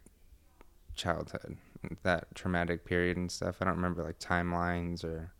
childhood, 0.97 1.57
that 2.03 2.35
traumatic 2.35 2.85
period 2.85 3.17
and 3.17 3.31
stuff. 3.31 3.59
I 3.61 3.65
don't 3.65 3.77
remember 3.77 4.03
like 4.03 4.19
timelines 4.19 5.05
or 5.05 5.31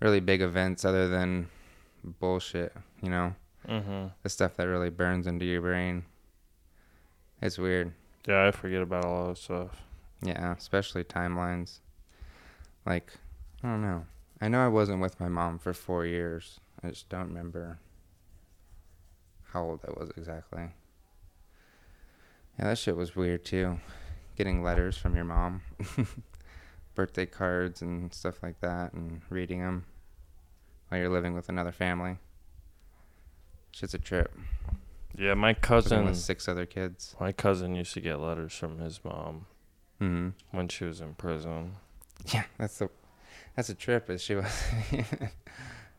really 0.00 0.20
big 0.20 0.42
events 0.42 0.84
other 0.84 1.08
than 1.08 1.48
bullshit, 2.04 2.74
you 3.02 3.10
know, 3.10 3.34
Mm-hmm. 3.66 4.08
the 4.22 4.28
stuff 4.28 4.56
that 4.56 4.68
really 4.68 4.90
burns 4.90 5.26
into 5.26 5.44
your 5.44 5.60
brain. 5.62 6.04
It's 7.42 7.58
weird. 7.58 7.92
Yeah, 8.26 8.46
I 8.46 8.50
forget 8.50 8.82
about 8.82 9.04
all 9.04 9.28
that 9.28 9.38
stuff. 9.38 9.82
Yeah, 10.22 10.54
especially 10.56 11.04
timelines. 11.04 11.78
Like, 12.84 13.12
I 13.64 13.68
don't 13.68 13.82
know. 13.82 14.04
I 14.40 14.48
know 14.48 14.64
I 14.64 14.68
wasn't 14.68 15.00
with 15.00 15.18
my 15.18 15.28
mom 15.28 15.58
for 15.58 15.72
four 15.72 16.06
years. 16.06 16.60
I 16.82 16.88
just 16.88 17.08
don't 17.08 17.28
remember 17.28 17.78
how 19.52 19.62
old 19.64 19.80
I 19.86 19.90
was 19.98 20.10
exactly. 20.16 20.68
Yeah, 22.58 22.64
that 22.66 22.78
shit 22.78 22.96
was 22.96 23.16
weird 23.16 23.44
too. 23.44 23.78
Getting 24.36 24.62
letters 24.62 24.96
from 24.96 25.14
your 25.14 25.24
mom, 25.24 25.62
birthday 26.94 27.26
cards 27.26 27.80
and 27.82 28.12
stuff 28.12 28.42
like 28.42 28.60
that, 28.60 28.92
and 28.92 29.22
reading 29.30 29.60
them 29.60 29.84
while 30.88 31.00
you're 31.00 31.08
living 31.10 31.34
with 31.34 31.48
another 31.48 31.72
family. 31.72 32.18
Shit's 33.72 33.94
a 33.94 33.98
trip. 33.98 34.36
Yeah, 35.16 35.34
my 35.34 35.54
cousin, 35.54 36.04
with 36.04 36.16
six 36.16 36.48
other 36.48 36.66
kids. 36.66 37.16
my 37.18 37.32
cousin 37.32 37.74
used 37.74 37.94
to 37.94 38.00
get 38.00 38.20
letters 38.20 38.52
from 38.54 38.78
his 38.78 39.00
mom 39.02 39.46
hmm 39.98 40.28
when 40.50 40.68
she 40.68 40.84
was 40.84 41.00
in 41.00 41.14
prison. 41.14 41.72
Yeah, 42.32 42.44
that's 42.58 42.78
the 42.78 42.90
that's 43.54 43.70
a 43.70 43.74
trip. 43.74 44.10
Is 44.10 44.20
she 44.20 44.34
was 44.34 44.44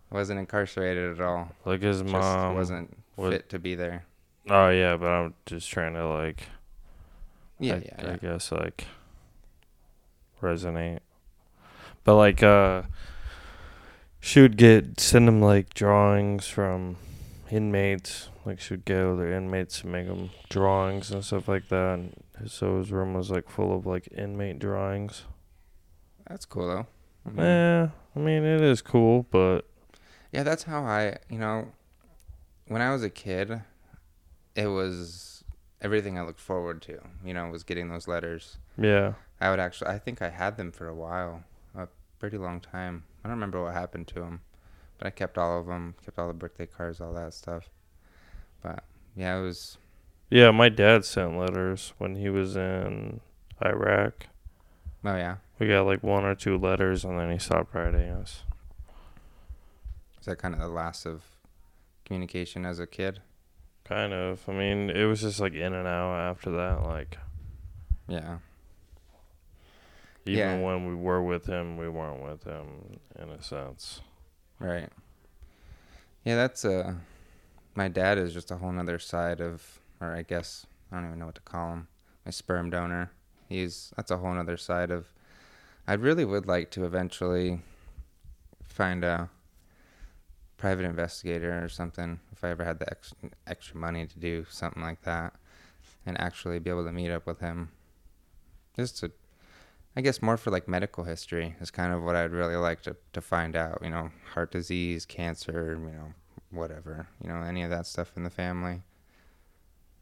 wasn't 0.10 0.40
incarcerated 0.40 1.20
at 1.20 1.22
all. 1.26 1.52
Like 1.66 1.82
his 1.82 2.02
Just 2.02 2.12
mom 2.12 2.56
wasn't 2.56 2.98
was- 3.16 3.34
fit 3.34 3.50
to 3.50 3.60
be 3.60 3.76
there. 3.76 4.06
Oh 4.50 4.70
yeah, 4.70 4.96
but 4.96 5.08
I'm 5.08 5.34
just 5.46 5.70
trying 5.70 5.94
to 5.96 6.08
like 6.08 6.44
Yeah, 7.60 7.76
I, 7.76 7.78
yeah, 7.78 7.96
I 8.00 8.04
yeah. 8.12 8.18
guess 8.18 8.52
like 8.52 8.86
resonate. 10.42 11.00
But 12.04 12.16
like 12.16 12.42
uh 12.44 12.84
she 14.20 14.42
would 14.42 14.58
get 14.58 15.00
send 15.00 15.28
him 15.28 15.42
like 15.42 15.74
drawings 15.74 16.48
from 16.48 16.96
inmates. 17.52 18.30
Like 18.46 18.60
she 18.62 18.74
would 18.76 18.86
get 18.86 19.02
other 19.04 19.32
inmates 19.34 19.82
to 19.82 19.88
make 19.88 20.08
them 20.08 20.30
drawings 20.50 21.12
and 21.12 21.24
stuff 21.24 21.48
like 21.50 21.68
that. 21.70 22.00
And 22.38 22.50
so 22.50 22.78
his 22.78 22.92
room 22.92 23.14
was 23.14 23.30
like 23.30 23.50
full 23.50 23.76
of 23.76 23.86
like 23.86 24.08
inmate 24.16 24.60
drawings. 24.60 25.24
That's 26.28 26.46
cool 26.46 26.68
though. 26.68 26.88
I 27.26 27.30
mean, 27.30 27.46
Yeah, 27.46 27.90
I 28.16 28.20
mean 28.20 28.44
it 28.46 28.62
is 28.62 28.82
cool, 28.82 29.26
but 29.30 29.67
Yeah, 30.32 30.44
that's 30.44 30.64
how 30.64 30.84
I, 30.84 31.18
you 31.30 31.38
know, 31.40 31.70
when 32.68 32.82
I 32.82 32.92
was 32.92 33.04
a 33.04 33.10
kid, 33.10 33.62
it 34.56 34.68
was 34.68 35.44
everything 35.82 36.18
I 36.18 36.24
looked 36.24 36.40
forward 36.42 36.82
to. 36.84 37.00
You 37.24 37.34
know, 37.34 37.50
was 37.50 37.64
getting 37.64 37.90
those 37.90 38.08
letters. 38.08 38.58
yeah, 38.78 39.14
I 39.40 39.50
would 39.50 39.60
actually, 39.60 39.90
I 39.92 40.00
think 40.00 40.22
I 40.22 40.30
had 40.30 40.58
them 40.58 40.72
for 40.72 40.88
a 40.88 40.96
while, 40.96 41.44
a 41.76 41.88
pretty 42.20 42.38
long 42.38 42.60
time. 42.60 43.04
I 43.24 43.28
don't 43.28 43.38
remember 43.38 43.64
what 43.64 43.74
happened 43.74 44.08
to 44.10 44.16
them, 44.16 44.42
but 44.98 45.08
I 45.08 45.12
kept 45.12 45.38
all 45.38 45.60
of 45.60 45.68
them, 45.68 45.96
kept 46.04 46.18
all 46.20 46.28
the 46.28 46.34
birthday 46.34 46.66
cards, 46.66 47.00
all 47.00 47.14
that 47.14 47.34
stuff. 47.34 47.70
But 48.62 48.84
yeah, 49.16 49.38
it 49.38 49.42
was. 49.42 49.78
yeah. 50.30 50.52
My 50.52 50.70
dad 50.70 51.06
sent 51.06 51.38
letters 51.38 51.94
when 52.00 52.16
he 52.16 52.30
was 52.30 52.56
in 52.56 53.22
Iraq. 53.64 54.28
Oh 55.06 55.16
yeah, 55.16 55.38
We 55.60 55.68
got 55.68 55.86
like 55.86 56.04
one 56.04 56.26
or 56.26 56.36
two 56.36 56.58
letters, 56.58 57.06
and 57.06 57.18
then 57.18 57.32
he 57.32 57.38
stopped 57.38 57.74
writing 57.74 58.10
us. 58.10 58.42
That 60.28 60.38
kind 60.38 60.54
of 60.54 60.60
the 60.62 60.68
last 60.68 61.06
of 61.06 61.24
communication 62.06 62.66
as 62.66 62.80
a 62.80 62.88
kid? 62.88 63.22
Kind 63.84 64.14
of. 64.14 64.42
I 64.48 64.52
mean, 64.54 64.90
it 64.90 65.06
was 65.06 65.22
just 65.22 65.40
like 65.40 65.54
in 65.54 65.74
and 65.74 65.88
out 65.88 66.14
after 66.30 66.52
that. 66.52 66.84
Like 66.84 67.18
Yeah. 68.08 68.38
even 70.26 70.38
Yeah. 70.40 70.60
when 70.60 70.88
we 70.88 70.96
were 70.96 71.22
with 71.24 71.46
him, 71.46 71.78
we 71.78 71.90
weren't 71.90 72.22
with 72.22 72.44
him 72.44 73.00
in 73.18 73.30
a 73.30 73.42
sense. 73.42 74.02
Right. 74.60 74.90
Yeah, 76.24 76.36
that's 76.36 76.66
uh 76.66 76.96
my 77.76 77.88
dad 77.88 78.18
is 78.18 78.34
just 78.34 78.52
a 78.52 78.58
whole 78.58 78.72
nother 78.72 79.00
side 79.00 79.40
of 79.40 79.80
or 80.02 80.14
I 80.14 80.24
guess 80.24 80.66
I 80.92 80.96
don't 80.98 81.06
even 81.08 81.20
know 81.20 81.28
what 81.28 81.36
to 81.36 81.42
call 81.42 81.74
him. 81.74 81.88
My 82.26 82.32
sperm 82.32 82.70
donor. 82.70 83.12
He's 83.48 83.94
that's 83.96 84.12
a 84.12 84.18
whole 84.18 84.34
nother 84.34 84.58
side 84.58 84.92
of 84.92 85.08
I 85.88 85.94
really 85.94 86.26
would 86.26 86.46
like 86.46 86.70
to 86.72 86.84
eventually 86.84 87.62
find 88.66 89.06
a 89.06 89.30
private 90.58 90.86
investigator 90.86 91.64
or 91.64 91.70
something 91.70 92.20
if 92.32 92.44
I 92.44 92.50
ever 92.50 92.64
had 92.64 92.80
the 92.80 92.90
ex- 92.90 93.14
extra 93.46 93.78
money 93.78 94.06
to 94.08 94.20
do 94.20 94.46
something 94.50 94.82
like 94.82 95.04
that 95.04 95.34
and 96.06 96.20
actually 96.20 96.60
be 96.60 96.70
able 96.70 96.86
to 96.86 96.92
meet 96.92 97.12
up 97.12 97.26
with 97.28 97.40
him. 97.40 97.70
Just 98.76 99.00
to 99.00 99.12
I 99.96 100.02
guess 100.02 100.22
more 100.22 100.38
for 100.38 100.52
like 100.52 100.68
medical 100.68 101.06
history 101.06 101.56
is 101.60 101.72
kind 101.72 101.92
of 101.92 102.04
what 102.04 102.16
I'd 102.16 102.32
really 102.32 102.56
like 102.56 102.84
to, 102.84 102.96
to 103.14 103.22
find 103.22 103.56
out. 103.56 103.80
You 103.82 103.90
know, 103.90 104.12
heart 104.34 104.52
disease, 104.52 105.08
cancer, 105.08 105.76
you 105.80 105.92
know, 105.92 106.14
whatever. 106.52 107.08
You 107.20 107.30
know, 107.30 107.42
any 107.42 107.64
of 107.64 107.72
that 107.72 107.88
stuff 107.88 108.12
in 108.16 108.24
the 108.24 108.30
family. 108.30 108.84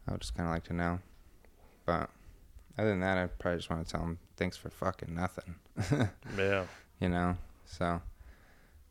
I 0.05 0.11
would 0.11 0.19
just 0.19 0.35
kind 0.35 0.49
of 0.49 0.53
like 0.53 0.65
to 0.65 0.73
know. 0.73 0.99
But 1.85 2.09
other 2.77 2.89
than 2.89 2.99
that, 2.99 3.17
I 3.17 3.27
probably 3.27 3.59
just 3.59 3.69
want 3.69 3.85
to 3.85 3.91
tell 3.91 4.01
him 4.01 4.19
thanks 4.35 4.57
for 4.57 4.69
fucking 4.69 5.15
nothing. 5.15 5.55
Yeah. 6.37 6.65
you 6.99 7.07
know, 7.07 7.37
so 7.65 8.01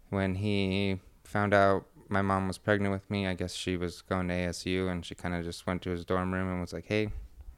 when 0.09 0.35
he 0.37 1.01
found 1.25 1.55
out 1.55 1.87
my 2.09 2.23
mom 2.23 2.47
was 2.49 2.59
pregnant 2.59 2.93
with 2.93 3.11
me, 3.11 3.27
I 3.27 3.35
guess 3.35 3.55
she 3.55 3.77
was 3.77 4.03
going 4.03 4.29
to 4.29 4.35
ASU 4.35 4.91
and 4.91 5.05
she 5.05 5.15
kind 5.15 5.35
of 5.35 5.45
just 5.45 5.67
went 5.67 5.83
to 5.83 5.91
his 5.91 6.05
dorm 6.05 6.33
room 6.33 6.49
and 6.49 6.61
was 6.61 6.73
like, 6.73 6.87
hey, 6.87 7.09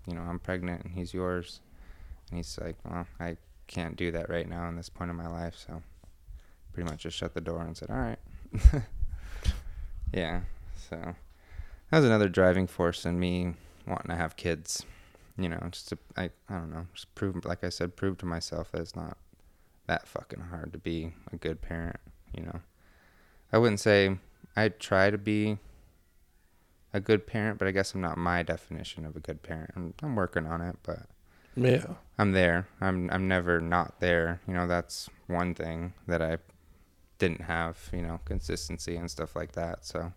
you 0.06 0.14
know, 0.14 0.22
I'm 0.22 0.38
pregnant 0.38 0.84
and 0.84 0.94
he's 0.94 1.12
yours. 1.12 1.60
And 2.30 2.38
he's 2.38 2.58
like, 2.60 2.76
well, 2.84 3.06
I 3.20 3.36
can't 3.66 3.96
do 3.96 4.10
that 4.12 4.28
right 4.30 4.48
now 4.48 4.68
in 4.68 4.76
this 4.76 4.88
point 4.88 5.10
in 5.10 5.16
my 5.16 5.28
life. 5.28 5.56
So 5.66 5.82
pretty 6.72 6.88
much 6.90 7.02
just 7.02 7.16
shut 7.16 7.34
the 7.34 7.40
door 7.40 7.62
and 7.62 7.76
said, 7.76 7.90
all 7.90 7.96
right. 7.96 8.18
yeah. 10.12 10.40
So 10.88 10.96
that 11.90 11.98
was 11.98 12.04
another 12.04 12.28
driving 12.28 12.66
force 12.66 13.04
in 13.04 13.18
me 13.18 13.54
wanting 13.86 14.10
to 14.10 14.16
have 14.16 14.36
kids. 14.36 14.84
You 15.38 15.50
know, 15.50 15.60
just 15.70 15.88
to, 15.90 15.98
I, 16.16 16.30
I 16.48 16.54
don't 16.54 16.70
know, 16.70 16.86
just 16.94 17.14
prove, 17.14 17.44
like 17.44 17.62
I 17.62 17.68
said, 17.68 17.94
prove 17.94 18.16
to 18.18 18.26
myself 18.26 18.72
that 18.72 18.80
it's 18.80 18.96
not 18.96 19.18
that 19.86 20.08
fucking 20.08 20.40
hard 20.40 20.72
to 20.72 20.78
be 20.78 21.12
a 21.30 21.36
good 21.36 21.60
parent, 21.60 22.00
you 22.34 22.44
know. 22.44 22.60
I 23.52 23.58
wouldn't 23.58 23.80
say 23.80 24.18
I 24.56 24.68
try 24.68 25.10
to 25.10 25.18
be 25.18 25.58
a 26.92 27.00
good 27.00 27.26
parent, 27.26 27.58
but 27.58 27.68
I 27.68 27.70
guess 27.72 27.94
I'm 27.94 28.00
not 28.00 28.16
my 28.18 28.42
definition 28.42 29.04
of 29.04 29.16
a 29.16 29.20
good 29.20 29.42
parent. 29.42 29.70
I'm, 29.76 29.94
I'm 30.02 30.16
working 30.16 30.46
on 30.46 30.60
it, 30.60 30.76
but 30.82 31.00
Yeah. 31.54 31.86
I'm 32.18 32.32
there. 32.32 32.68
I'm 32.80 33.10
I'm 33.10 33.28
never 33.28 33.60
not 33.60 34.00
there. 34.00 34.40
You 34.48 34.54
know, 34.54 34.66
that's 34.66 35.08
one 35.26 35.54
thing 35.54 35.92
that 36.06 36.22
I 36.22 36.38
didn't 37.18 37.42
have, 37.42 37.90
you 37.92 38.02
know, 38.02 38.20
consistency 38.24 38.96
and 38.96 39.10
stuff 39.10 39.36
like 39.36 39.52
that. 39.52 39.84
So 39.84 40.12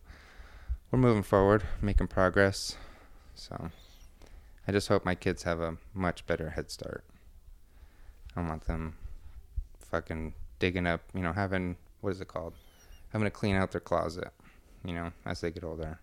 we're 0.92 1.00
moving 1.00 1.24
forward, 1.24 1.64
making 1.82 2.08
progress. 2.08 2.76
So 3.36 3.70
I 4.68 4.72
just 4.72 4.88
hope 4.88 5.06
my 5.06 5.16
kids 5.16 5.44
have 5.44 5.60
a 5.62 5.78
much 5.94 6.26
better 6.28 6.52
head 6.52 6.72
start. 6.72 7.04
I 8.36 8.42
don't 8.42 8.50
want 8.50 8.66
them 8.68 8.96
fucking 9.80 10.34
digging 10.60 10.88
up, 10.88 11.02
you 11.14 11.22
know, 11.22 11.34
having 11.34 11.78
what 12.02 12.12
is 12.12 12.22
it 12.22 12.28
called? 12.28 12.54
Having 13.12 13.26
to 13.26 13.32
clean 13.32 13.56
out 13.56 13.72
their 13.72 13.82
closet, 13.82 14.30
you 14.86 14.94
know, 14.94 15.12
as 15.26 15.42
they 15.42 15.52
get 15.52 15.64
older. 15.64 16.00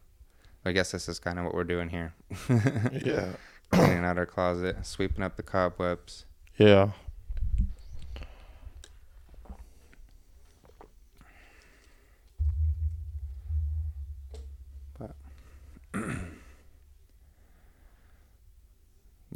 I 0.64 0.72
guess 0.72 0.90
this 0.90 1.08
is 1.08 1.18
kind 1.20 1.38
of 1.38 1.44
what 1.44 1.54
we're 1.54 1.64
doing 1.64 1.88
here. 1.88 2.12
Yeah. 3.04 3.28
cleaning 3.70 4.04
out 4.04 4.18
our 4.18 4.26
closet, 4.26 4.84
sweeping 4.84 5.22
up 5.22 5.36
the 5.36 5.42
cobwebs. 5.42 6.24
Yeah. 6.56 6.90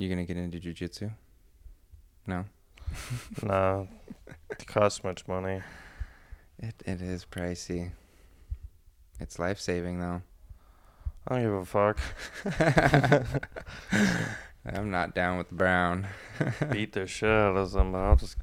You 0.01 0.09
gonna 0.09 0.25
get 0.25 0.39
into 0.39 0.59
jujitsu? 0.59 1.13
No. 2.27 2.47
no. 3.43 3.87
it 4.51 4.67
costs 4.67 5.05
much 5.05 5.29
money. 5.29 5.61
It 6.63 6.83
it 6.85 7.01
is 7.01 7.25
pricey. 7.25 7.93
It's 9.19 9.39
life 9.39 9.59
saving 9.59 9.99
though. 9.99 10.23
I 11.27 11.35
don't 11.35 11.43
give 11.43 11.53
a 11.53 11.65
fuck. 11.65 11.99
I'm 14.67 14.91
not 14.91 15.15
down 15.15 15.39
with 15.39 15.51
Brown. 15.51 16.07
Beat 16.71 16.93
the 16.93 17.07
shit 17.07 17.31
out 17.31 17.57
of 17.57 17.73
them, 17.73 17.93
but 17.93 17.99
I'll 17.99 18.17
just 18.17 18.37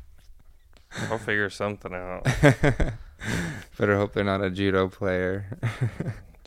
I'll 1.10 1.20
figure 1.20 1.50
something 1.52 1.94
out. 1.94 2.24
Better 3.78 3.98
hope 3.98 4.14
they're 4.14 4.24
not 4.24 4.44
a 4.44 4.50
judo 4.50 4.88
player. 4.88 5.58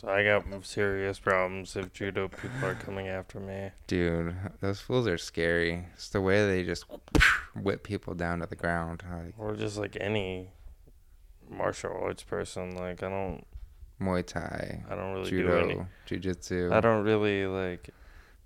I 0.05 0.23
got 0.23 0.45
serious 0.65 1.19
problems 1.19 1.75
if 1.75 1.93
judo 1.93 2.27
people 2.27 2.65
are 2.65 2.75
coming 2.75 3.07
after 3.07 3.39
me. 3.39 3.69
Dude, 3.87 4.35
those 4.59 4.81
fools 4.81 5.07
are 5.07 5.17
scary. 5.17 5.85
It's 5.93 6.09
the 6.09 6.21
way 6.21 6.45
they 6.45 6.63
just 6.63 6.85
whip 7.55 7.83
people 7.83 8.13
down 8.13 8.39
to 8.39 8.47
the 8.47 8.55
ground. 8.55 9.03
Like 9.09 9.35
Or 9.37 9.55
just 9.55 9.77
like 9.77 9.95
any 10.01 10.49
martial 11.51 11.91
arts 12.01 12.23
person. 12.23 12.75
Like 12.75 13.03
I 13.03 13.09
don't 13.09 13.45
Muay 14.01 14.25
Thai, 14.25 14.83
I 14.89 14.95
don't 14.95 15.13
really 15.13 15.29
do 15.29 15.51
any 15.53 15.85
judo, 16.07 16.31
jujitsu, 16.33 16.71
I 16.73 16.79
don't 16.81 17.03
really 17.03 17.45
like 17.45 17.89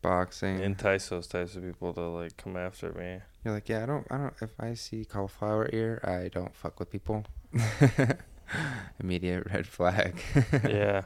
boxing. 0.01 0.59
entice 0.59 1.07
those 1.09 1.27
types 1.27 1.55
of 1.55 1.63
people 1.63 1.93
to 1.93 2.01
like 2.01 2.35
come 2.38 2.57
after 2.57 2.91
me. 2.91 3.19
You're 3.43 3.53
like, 3.53 3.69
yeah, 3.69 3.83
I 3.83 3.85
don't, 3.85 4.05
I 4.09 4.17
don't. 4.17 4.33
If 4.41 4.50
I 4.59 4.74
see 4.74 5.05
cauliflower 5.05 5.69
ear, 5.71 6.01
I 6.03 6.29
don't 6.29 6.53
fuck 6.55 6.79
with 6.79 6.89
people. 6.91 7.24
Immediate 9.00 9.45
red 9.51 9.67
flag. 9.67 10.19
yeah. 10.67 11.03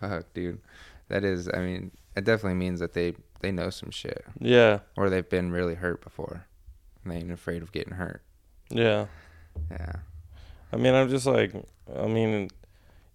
Fuck, 0.00 0.32
dude. 0.34 0.60
That 1.08 1.24
is, 1.24 1.48
I 1.52 1.58
mean, 1.58 1.90
it 2.16 2.24
definitely 2.24 2.54
means 2.58 2.80
that 2.80 2.92
they 2.94 3.14
they 3.40 3.52
know 3.52 3.70
some 3.70 3.90
shit, 3.90 4.24
Yeah. 4.40 4.80
or 4.96 5.10
they've 5.10 5.28
been 5.28 5.50
really 5.52 5.74
hurt 5.74 6.02
before. 6.02 6.46
And 7.02 7.12
they 7.12 7.16
ain't 7.16 7.30
afraid 7.30 7.62
of 7.62 7.72
getting 7.72 7.94
hurt. 7.94 8.22
Yeah. 8.70 9.06
Yeah. 9.70 9.96
I 10.74 10.76
mean, 10.76 10.92
I'm 10.94 11.08
just 11.08 11.26
like, 11.26 11.54
I 11.96 12.08
mean, 12.08 12.50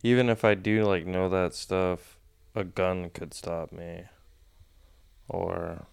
even 0.04 0.30
if 0.30 0.46
I 0.46 0.56
do 0.56 0.86
like 0.86 1.06
know 1.06 1.28
that 1.30 1.54
stuff, 1.54 2.18
a 2.56 2.64
gun 2.64 3.10
could 3.12 3.34
stop 3.34 3.74
me, 3.74 4.06
or 5.28 5.86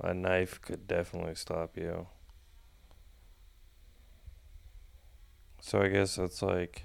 a 0.00 0.14
knife 0.14 0.60
could 0.62 0.86
definitely 0.86 1.34
stop 1.34 1.76
you. 1.76 2.06
So 5.60 5.80
I 5.82 5.88
guess 5.88 6.18
it's 6.18 6.42
like, 6.42 6.84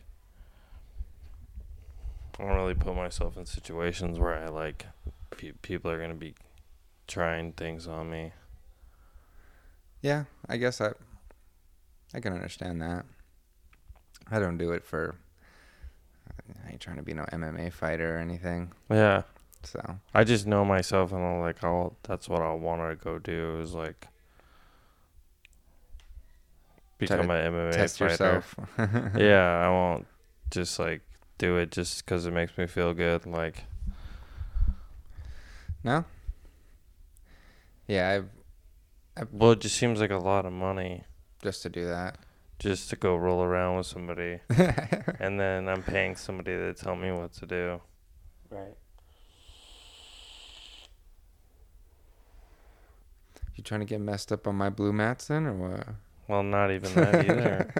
I 2.39 2.43
don't 2.43 2.55
really 2.55 2.75
put 2.75 2.95
myself 2.95 3.37
in 3.37 3.45
situations 3.45 4.19
where 4.19 4.35
I 4.35 4.47
like, 4.47 4.85
pe- 5.31 5.51
people 5.61 5.91
are 5.91 5.99
gonna 6.01 6.15
be 6.15 6.35
trying 7.07 7.53
things 7.53 7.87
on 7.87 8.09
me. 8.11 8.33
Yeah, 10.01 10.25
I 10.47 10.57
guess 10.57 10.81
I 10.81 10.93
I 12.13 12.19
can 12.19 12.33
understand 12.33 12.81
that. 12.81 13.05
I 14.31 14.39
don't 14.39 14.57
do 14.57 14.71
it 14.71 14.83
for 14.85 15.15
I 16.65 16.71
ain't 16.71 16.81
trying 16.81 16.97
to 16.97 17.03
be 17.03 17.13
no 17.13 17.23
MMA 17.31 17.71
fighter 17.71 18.15
or 18.15 18.19
anything. 18.19 18.71
Yeah. 18.89 19.23
So, 19.63 19.99
I 20.13 20.23
just 20.23 20.47
know 20.47 20.63
myself, 20.63 21.11
and 21.11 21.21
I'm 21.21 21.41
like, 21.41 21.63
I'll. 21.63 21.97
That's 22.03 22.29
what 22.29 22.41
I 22.41 22.53
want 22.53 22.81
to 22.89 22.95
go 22.95 23.19
do 23.19 23.59
is 23.59 23.73
like 23.73 24.07
become 26.97 27.29
an 27.29 27.53
MMA 27.53 27.71
test 27.73 27.99
fighter. 27.99 28.11
yourself. 28.11 28.55
yeah, 29.17 29.65
I 29.65 29.69
won't 29.69 30.07
just 30.49 30.79
like 30.79 31.01
do 31.37 31.57
it 31.57 31.71
just 31.71 32.05
because 32.05 32.25
it 32.25 32.31
makes 32.31 32.57
me 32.57 32.67
feel 32.67 32.93
good. 32.93 33.25
Like, 33.25 33.65
No? 35.83 36.05
Yeah, 37.87 38.21
I've 39.17 39.33
well, 39.33 39.51
it 39.51 39.59
just 39.59 39.75
seems 39.75 39.99
like 39.99 40.11
a 40.11 40.17
lot 40.17 40.45
of 40.45 40.53
money 40.53 41.03
just 41.43 41.63
to 41.63 41.69
do 41.69 41.85
that. 41.87 42.17
Just 42.59 42.89
to 42.89 42.95
go 42.97 43.15
roll 43.15 43.41
around 43.41 43.77
with 43.77 43.87
somebody, 43.87 44.39
and 45.19 45.39
then 45.39 45.67
I'm 45.69 45.81
paying 45.81 46.15
somebody 46.15 46.51
to 46.51 46.73
tell 46.73 46.95
me 46.95 47.11
what 47.11 47.33
to 47.33 47.45
do. 47.45 47.81
Right. 48.49 48.75
You 53.55 53.63
trying 53.63 53.81
to 53.81 53.85
get 53.85 54.01
messed 54.01 54.31
up 54.31 54.47
on 54.47 54.55
my 54.55 54.69
blue 54.69 54.93
mats 54.93 55.27
then, 55.27 55.45
or 55.45 55.53
what? 55.53 55.87
Well, 56.27 56.43
not 56.43 56.71
even 56.71 56.93
that 56.93 57.25
either. 57.25 57.73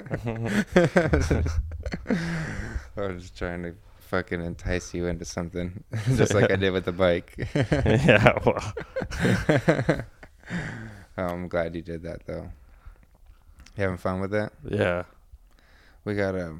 I 2.97 3.01
was 3.01 3.21
just 3.21 3.37
trying 3.37 3.63
to 3.63 3.75
fucking 3.99 4.43
entice 4.43 4.93
you 4.93 5.05
into 5.07 5.23
something, 5.23 5.83
just 6.15 6.33
like 6.33 6.51
I 6.51 6.55
did 6.55 6.71
with 6.71 6.85
the 6.85 6.91
bike. 6.91 7.35
yeah. 7.55 8.39
Well, 8.45 10.05
oh, 11.17 11.33
I'm 11.33 11.47
glad 11.47 11.75
you 11.75 11.81
did 11.81 12.03
that 12.03 12.25
though. 12.25 12.49
Having 13.79 13.97
fun 13.97 14.19
with 14.21 14.33
it? 14.33 14.51
yeah. 14.69 15.03
We 16.05 16.15
gotta 16.15 16.57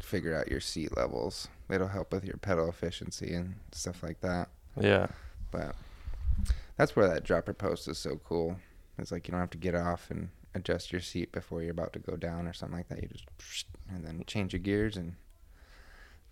figure 0.00 0.34
out 0.36 0.50
your 0.50 0.60
seat 0.60 0.96
levels. 0.96 1.48
It'll 1.70 1.88
help 1.88 2.12
with 2.12 2.24
your 2.24 2.36
pedal 2.36 2.68
efficiency 2.68 3.34
and 3.34 3.54
stuff 3.72 4.02
like 4.02 4.20
that. 4.20 4.48
Yeah. 4.80 5.08
But 5.50 5.74
that's 6.76 6.96
where 6.96 7.08
that 7.08 7.24
dropper 7.24 7.52
post 7.54 7.88
is 7.88 7.98
so 7.98 8.20
cool. 8.24 8.56
It's 8.98 9.12
like 9.12 9.26
you 9.26 9.32
don't 9.32 9.40
have 9.40 9.50
to 9.50 9.58
get 9.58 9.74
off 9.74 10.10
and 10.10 10.30
adjust 10.54 10.92
your 10.92 11.00
seat 11.00 11.32
before 11.32 11.62
you're 11.62 11.70
about 11.70 11.92
to 11.94 11.98
go 11.98 12.16
down 12.16 12.46
or 12.46 12.52
something 12.52 12.76
like 12.76 12.88
that. 12.88 13.02
You 13.02 13.08
just 13.38 13.66
and 13.88 14.06
then 14.06 14.24
change 14.26 14.52
your 14.52 14.60
gears 14.60 14.96
and 14.96 15.14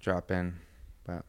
drop 0.01 0.31
in. 0.31 0.57
But 1.05 1.25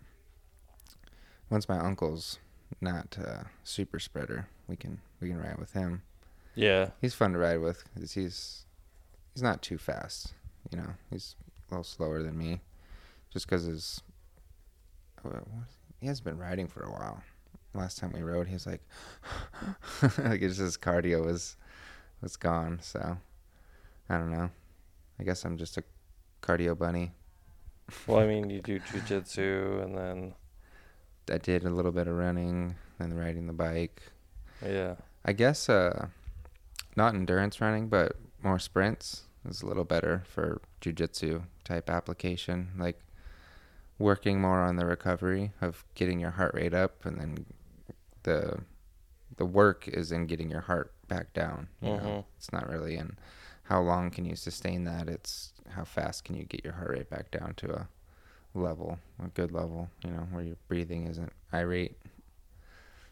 once 1.50 1.70
my 1.70 1.80
uncle's 1.80 2.40
not 2.80 3.18
a 3.18 3.48
super 3.64 4.00
spreader, 4.00 4.48
we 4.68 4.76
can 4.76 5.00
we 5.20 5.30
can 5.30 5.38
ride 5.38 5.58
with 5.58 5.74
him. 5.74 6.04
Yeah. 6.56 6.92
He's 7.00 7.14
fun 7.14 7.34
to 7.34 7.40
ride 7.40 7.58
with 7.62 7.84
'cause 7.94 8.14
he's 8.14 8.66
he's 9.34 9.44
not 9.44 9.62
too 9.62 9.78
fast. 9.78 10.34
You 10.72 10.78
know, 10.80 10.94
he's 11.10 11.36
a 11.70 11.74
little 11.74 11.84
slower 11.84 12.22
than 12.22 12.38
me, 12.38 12.62
just 13.32 13.46
because 13.48 13.64
his 13.66 14.02
uh, 15.24 15.40
he 16.00 16.08
hasn't 16.08 16.26
been 16.26 16.38
riding 16.38 16.68
for 16.68 16.84
a 16.84 16.92
while. 16.92 17.24
Last 17.74 17.98
time 18.00 18.12
we 18.12 18.22
rode, 18.22 18.48
he 18.48 18.54
was 18.54 18.68
like, 18.68 18.82
like 20.18 20.42
it's 20.42 20.58
his 20.58 20.78
cardio 20.78 21.24
was 21.26 21.56
was 22.22 22.36
gone. 22.36 22.80
So 22.82 23.18
I 24.10 24.18
don't 24.18 24.32
know. 24.32 24.50
I 25.20 25.24
guess 25.24 25.46
I'm 25.46 25.58
just 25.58 25.78
a 25.78 25.84
cardio 26.42 26.78
bunny. 26.78 27.12
Well, 28.08 28.20
I 28.20 28.28
mean, 28.28 28.50
you 28.50 28.62
do 28.62 28.80
jujitsu, 28.80 29.84
and 29.84 29.98
then 29.98 30.34
I 31.32 31.38
did 31.38 31.64
a 31.64 31.70
little 31.70 31.92
bit 31.92 32.08
of 32.08 32.16
running, 32.16 32.76
and 33.00 33.18
riding 33.18 33.48
the 33.48 33.54
bike. 33.54 34.02
yeah. 34.66 34.96
I 35.24 35.34
guess 35.34 35.70
uh, 35.70 36.08
not 36.96 37.14
endurance 37.16 37.62
running, 37.62 37.88
but 37.90 38.16
more 38.44 38.60
sprints 38.60 39.24
is 39.48 39.62
a 39.62 39.66
little 39.66 39.84
better 39.84 40.24
for 40.26 40.62
jujitsu 40.82 41.44
type 41.64 41.90
application. 41.90 42.70
Like 42.78 43.02
working 43.98 44.42
more 44.42 44.62
on 44.62 44.76
the 44.78 44.86
recovery 44.86 45.52
of 45.62 45.86
getting 45.96 46.20
your 46.20 46.32
heart 46.32 46.54
rate 46.56 46.74
up, 46.74 47.06
and 47.06 47.20
then 47.20 47.46
the 48.24 48.60
the 49.38 49.46
work 49.46 49.88
is 49.88 50.12
in 50.12 50.28
getting 50.28 50.50
your 50.50 50.62
heart 50.62 50.94
back 51.08 51.34
down. 51.34 51.68
You 51.82 51.90
know? 51.92 51.98
Mhm. 51.98 52.26
It's 52.38 52.52
not 52.52 52.70
really 52.70 52.96
in 52.98 53.18
how 53.64 53.82
long 53.82 54.12
can 54.12 54.26
you 54.26 54.36
sustain 54.36 54.84
that. 54.84 55.08
It's 55.08 55.54
how 55.70 55.86
fast 55.86 56.26
can 56.26 56.36
you 56.36 56.44
get 56.44 56.64
your 56.64 56.74
heart 56.74 56.90
rate 56.92 57.10
back 57.10 57.32
down 57.32 57.54
to 57.56 57.74
a 57.74 57.88
level, 58.54 59.00
a 59.24 59.28
good 59.30 59.52
level. 59.52 59.90
You 60.04 60.12
know, 60.12 60.28
where 60.32 60.44
your 60.44 60.58
breathing 60.68 61.08
isn't 61.08 61.32
irate. 61.54 61.98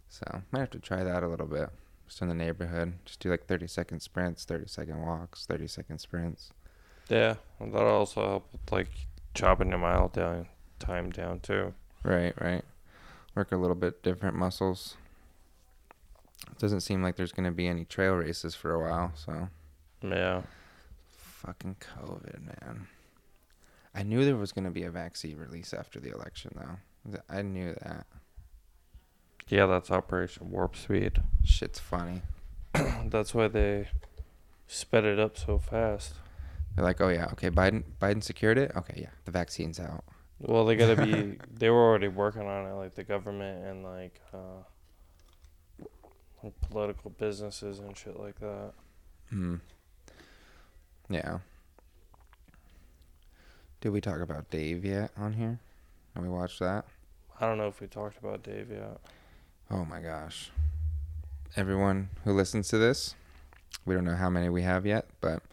So 0.10 0.42
might 0.52 0.60
have 0.60 0.70
to 0.72 0.80
try 0.80 1.04
that 1.04 1.24
a 1.24 1.28
little 1.28 1.48
bit 1.48 1.70
just 2.10 2.22
in 2.22 2.28
the 2.28 2.34
neighborhood. 2.34 2.93
Just 3.06 3.19
do 3.22 3.30
like 3.30 3.45
30 3.45 3.67
second 3.67 4.00
sprints, 4.02 4.43
30 4.43 4.67
second 4.67 5.02
walks, 5.02 5.45
30 5.45 5.67
second 5.67 6.00
sprints. 6.00 6.50
Yeah, 7.08 7.36
and 7.60 7.74
that'll 7.74 7.88
also 7.89 8.22
help 8.28 8.48
with 8.52 8.72
like 8.72 8.89
chopping 9.34 9.69
your 9.69 9.78
mile 9.78 10.10
down 10.10 10.48
time 10.80 11.12
down 11.12 11.39
too. 11.39 11.74
Right, 12.04 12.34
right. 12.41 12.63
Work 13.36 13.52
a 13.52 13.58
little 13.58 13.76
bit 13.76 14.04
different 14.04 14.36
muscles. 14.36 14.98
It 16.52 16.58
doesn't 16.58 16.82
seem 16.82 17.04
like 17.04 17.15
there's 17.15 17.32
going 17.32 17.45
to 17.45 17.52
be 17.52 17.67
any 17.67 17.86
trail 17.86 18.15
races 18.15 18.56
for 18.56 18.74
a 18.74 18.80
while, 18.80 19.12
so 19.15 19.50
Yeah. 20.02 20.41
fucking 21.08 21.76
COVID, 21.80 22.41
man. 22.45 22.88
I 23.93 24.04
knew 24.04 24.24
there 24.26 24.36
was 24.36 24.52
going 24.52 24.65
to 24.65 24.72
be 24.72 24.84
a 24.84 24.91
vaccine 24.91 25.38
release 25.38 25.74
after 25.74 26.00
the 26.00 26.12
election 26.12 26.52
though. 26.56 27.19
I 27.30 27.41
knew 27.41 27.74
that. 27.82 28.06
Yeah, 29.49 29.65
that's 29.65 29.89
Operation 29.89 30.51
Warp 30.51 30.75
Speed. 30.75 31.23
Shit's 31.43 31.79
funny. 31.79 32.21
that's 33.05 33.33
why 33.33 33.47
they 33.47 33.88
sped 34.67 35.05
it 35.05 35.19
up 35.19 35.38
so 35.38 35.57
fast. 35.57 36.13
They're 36.75 36.85
like, 36.85 37.01
"Oh 37.01 37.09
yeah, 37.09 37.25
okay, 37.33 37.49
Biden 37.49 37.83
Biden 37.99 38.23
secured 38.23 38.59
it. 38.59 38.71
Okay, 38.75 39.01
yeah, 39.01 39.09
the 39.25 39.31
vaccine's 39.31 39.79
out." 39.79 40.03
Well, 40.39 40.65
they 40.65 40.75
gotta 40.75 41.03
be. 41.03 41.39
they 41.51 41.69
were 41.71 41.83
already 41.83 42.07
working 42.07 42.43
on 42.43 42.67
it, 42.67 42.73
like 42.73 42.93
the 42.93 43.03
government 43.03 43.65
and 43.65 43.83
like 43.83 44.21
uh, 44.33 45.85
like 46.43 46.53
political 46.62 47.09
businesses 47.09 47.79
and 47.79 47.97
shit 47.97 48.19
like 48.19 48.39
that. 48.39 48.73
Hmm. 49.31 49.55
Yeah. 51.09 51.39
Did 53.81 53.89
we 53.89 54.01
talk 54.01 54.19
about 54.21 54.49
Dave 54.51 54.85
yet 54.85 55.12
on 55.17 55.33
here? 55.33 55.59
Have 56.13 56.23
we 56.23 56.29
watched 56.29 56.59
that? 56.59 56.85
I 57.39 57.47
don't 57.47 57.57
know 57.57 57.67
if 57.67 57.81
we 57.81 57.88
talked 57.88 58.17
about 58.19 58.43
Dave 58.43 58.69
yet. 58.69 58.99
Oh 59.71 59.86
my 59.86 59.99
gosh. 59.99 60.51
Everyone 61.55 62.10
who 62.23 62.34
listens 62.34 62.67
to 62.69 62.77
this, 62.77 63.15
we 63.86 63.93
don't 63.93 64.05
know 64.05 64.15
how 64.15 64.29
many 64.29 64.49
we 64.49 64.63
have 64.63 64.86
yet, 64.86 65.08
but 65.21 65.43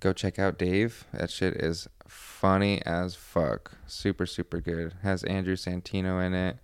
go 0.00 0.12
check 0.12 0.38
out 0.38 0.58
Dave. 0.58 1.06
That 1.12 1.30
shit 1.30 1.54
is 1.54 1.88
funny 2.08 2.80
as 2.86 3.14
fuck. 3.14 3.72
Super, 3.86 4.26
super 4.26 4.60
good. 4.60 4.94
Has 5.02 5.24
Andrew 5.24 5.56
Santino 5.56 6.24
in 6.24 6.34
it. 6.34 6.58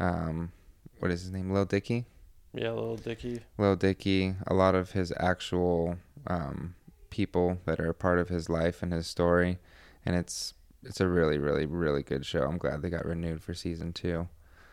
Um, 0.00 0.52
what 0.98 1.10
is 1.10 1.22
his 1.22 1.30
name? 1.30 1.50
Lil 1.50 1.64
Dicky? 1.64 2.06
Yeah, 2.54 2.72
Lil 2.72 2.96
Dicky. 2.96 3.40
Lil 3.58 3.76
Dicky. 3.76 4.34
A 4.46 4.54
lot 4.54 4.74
of 4.74 4.92
his 4.92 5.12
actual 5.18 5.98
um, 6.26 6.74
people 7.10 7.58
that 7.66 7.80
are 7.80 7.90
a 7.90 7.94
part 7.94 8.18
of 8.18 8.28
his 8.28 8.48
life 8.48 8.82
and 8.82 8.92
his 8.92 9.06
story. 9.06 9.58
And 10.06 10.16
it's 10.16 10.54
it's 10.84 11.00
a 11.00 11.08
really, 11.08 11.38
really, 11.38 11.66
really 11.66 12.02
good 12.02 12.24
show. 12.24 12.42
I'm 12.44 12.56
glad 12.56 12.80
they 12.80 12.90
got 12.90 13.04
renewed 13.04 13.42
for 13.42 13.52
season 13.52 13.92
two. 13.92 14.28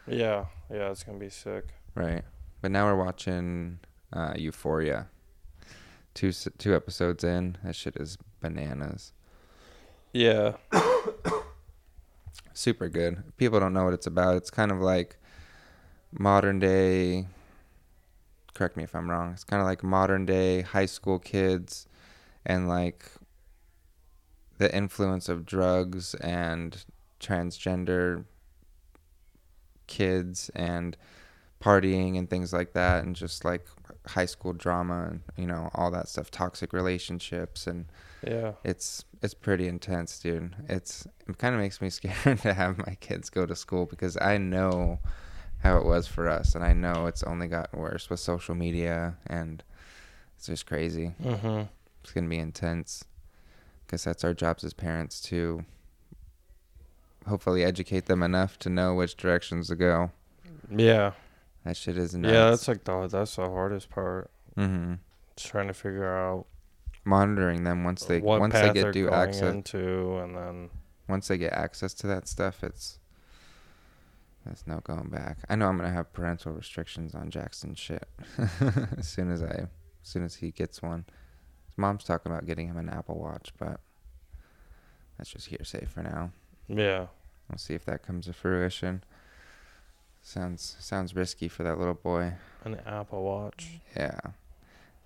Yeah, 0.07 0.45
yeah, 0.71 0.91
it's 0.91 1.03
gonna 1.03 1.17
be 1.17 1.29
sick. 1.29 1.65
Right. 1.95 2.23
But 2.61 2.71
now 2.71 2.85
we're 2.85 3.03
watching 3.03 3.79
uh, 4.13 4.33
Euphoria. 4.37 5.07
Two 6.13 6.31
two 6.31 6.75
episodes 6.75 7.23
in, 7.23 7.57
that 7.63 7.75
shit 7.75 7.95
is 7.97 8.17
bananas. 8.41 9.11
Yeah, 10.13 10.53
Super 12.53 12.87
good. 12.87 13.21
People 13.35 13.59
don't 13.59 13.73
know 13.73 13.83
what 13.83 13.93
it's 13.93 14.07
about. 14.07 14.37
It's 14.37 14.49
kind 14.49 14.71
of 14.71 14.79
like 14.79 15.17
modern 16.11 16.59
day. 16.59 17.27
Correct 18.53 18.77
me 18.77 18.83
if 18.83 18.95
I'm 18.95 19.09
wrong. 19.09 19.33
It's 19.33 19.43
kind 19.43 19.61
of 19.61 19.67
like 19.67 19.83
modern 19.83 20.25
day 20.25 20.61
high 20.61 20.85
school 20.85 21.19
kids, 21.19 21.85
and 22.45 22.69
like 22.69 23.11
the 24.57 24.73
influence 24.73 25.27
of 25.27 25.45
drugs 25.45 26.15
and 26.15 26.85
transgender 27.19 28.23
kids 29.87 30.49
and 30.55 30.97
partying 31.61 32.17
and 32.17 32.29
things 32.29 32.53
like 32.53 32.73
that 32.73 33.03
and 33.03 33.15
just 33.15 33.43
like 33.45 33.65
high 34.07 34.25
school 34.25 34.53
drama 34.53 35.07
and 35.09 35.21
you 35.37 35.47
know 35.47 35.69
all 35.73 35.89
that 35.89 36.07
stuff 36.07 36.29
toxic 36.29 36.73
relationships 36.73 37.65
and 37.65 37.85
yeah, 38.25 38.53
it's 38.63 39.05
it's 39.21 39.33
pretty 39.33 39.67
intense 39.67 40.19
dude. 40.19 40.55
It's 40.67 41.07
it 41.27 41.37
kind 41.37 41.55
of 41.55 41.61
makes 41.61 41.81
me 41.81 41.89
scared 41.99 42.39
to 42.41 42.53
have 42.53 42.77
my 42.77 42.95
kids 42.99 43.29
go 43.29 43.45
to 43.45 43.55
school 43.55 43.85
because 43.85 44.17
i 44.21 44.37
know 44.37 44.99
how 45.59 45.77
it 45.77 45.85
was 45.85 46.05
for 46.07 46.29
us 46.29 46.53
and 46.53 46.63
i 46.63 46.73
know 46.73 47.07
it's 47.07 47.23
only 47.23 47.47
gotten 47.47 47.79
worse 47.79 48.09
with 48.09 48.19
social 48.19 48.53
media 48.53 49.15
and 49.27 49.63
it's 50.37 50.47
just 50.47 50.65
crazy. 50.67 51.13
Mm-hmm. 51.23 51.63
it's 52.03 52.11
gonna 52.11 52.27
be 52.27 52.37
intense 52.37 53.03
because 53.85 54.03
that's 54.03 54.23
our 54.23 54.33
jobs 54.33 54.63
as 54.63 54.73
parents 54.73 55.21
to 55.21 55.63
hopefully 57.27 57.63
educate 57.63 58.05
them 58.05 58.21
enough 58.21 58.57
to 58.59 58.69
know 58.69 58.93
which 58.93 59.15
directions 59.17 59.67
to 59.67 59.75
go 59.75 60.11
yeah, 60.69 61.11
that 61.63 61.77
shit 61.77 61.97
is 61.97 62.15
nuts. 62.15 62.33
yeah. 62.33 62.49
That's 62.49 62.67
like 62.67 62.83
the 62.83 63.07
that's 63.07 63.35
the 63.35 63.49
hardest 63.49 63.89
part. 63.89 64.29
Mm-hmm. 64.57 64.95
Just 65.35 65.49
trying 65.49 65.67
to 65.67 65.73
figure 65.73 66.15
out 66.15 66.45
monitoring 67.03 67.63
them 67.63 67.83
once 67.83 68.05
they 68.05 68.19
once 68.19 68.53
they 68.53 68.73
get 68.73 68.93
due 68.93 69.09
access 69.09 69.53
into, 69.53 70.17
and 70.17 70.35
then 70.35 70.69
once 71.07 71.27
they 71.27 71.37
get 71.37 71.53
access 71.53 71.93
to 71.95 72.07
that 72.07 72.27
stuff, 72.27 72.63
it's 72.63 72.99
there's 74.45 74.63
no 74.65 74.79
going 74.83 75.09
back. 75.09 75.39
I 75.49 75.55
know 75.55 75.67
I'm 75.67 75.77
gonna 75.77 75.91
have 75.91 76.13
parental 76.13 76.53
restrictions 76.53 77.15
on 77.15 77.29
Jackson 77.29 77.75
shit 77.75 78.07
as 78.97 79.07
soon 79.07 79.31
as 79.31 79.43
I, 79.43 79.47
as 79.47 79.69
soon 80.03 80.23
as 80.23 80.35
he 80.35 80.51
gets 80.51 80.81
one. 80.81 81.05
His 81.67 81.77
mom's 81.77 82.03
talking 82.03 82.31
about 82.31 82.45
getting 82.45 82.67
him 82.67 82.77
an 82.77 82.89
Apple 82.89 83.19
Watch, 83.19 83.53
but 83.57 83.79
that's 85.17 85.31
just 85.31 85.47
hearsay 85.47 85.85
for 85.85 86.03
now. 86.03 86.31
Yeah, 86.67 87.07
We'll 87.49 87.57
see 87.59 87.73
if 87.75 87.85
that 87.85 88.01
comes 88.03 88.25
to 88.25 88.33
fruition. 88.33 89.03
Sounds 90.21 90.75
sounds 90.79 91.15
risky 91.15 91.47
for 91.47 91.61
that 91.63 91.77
little 91.77 91.93
boy. 91.93 92.33
an 92.63 92.79
Apple 92.87 93.23
Watch. 93.23 93.79
Yeah, 93.95 94.19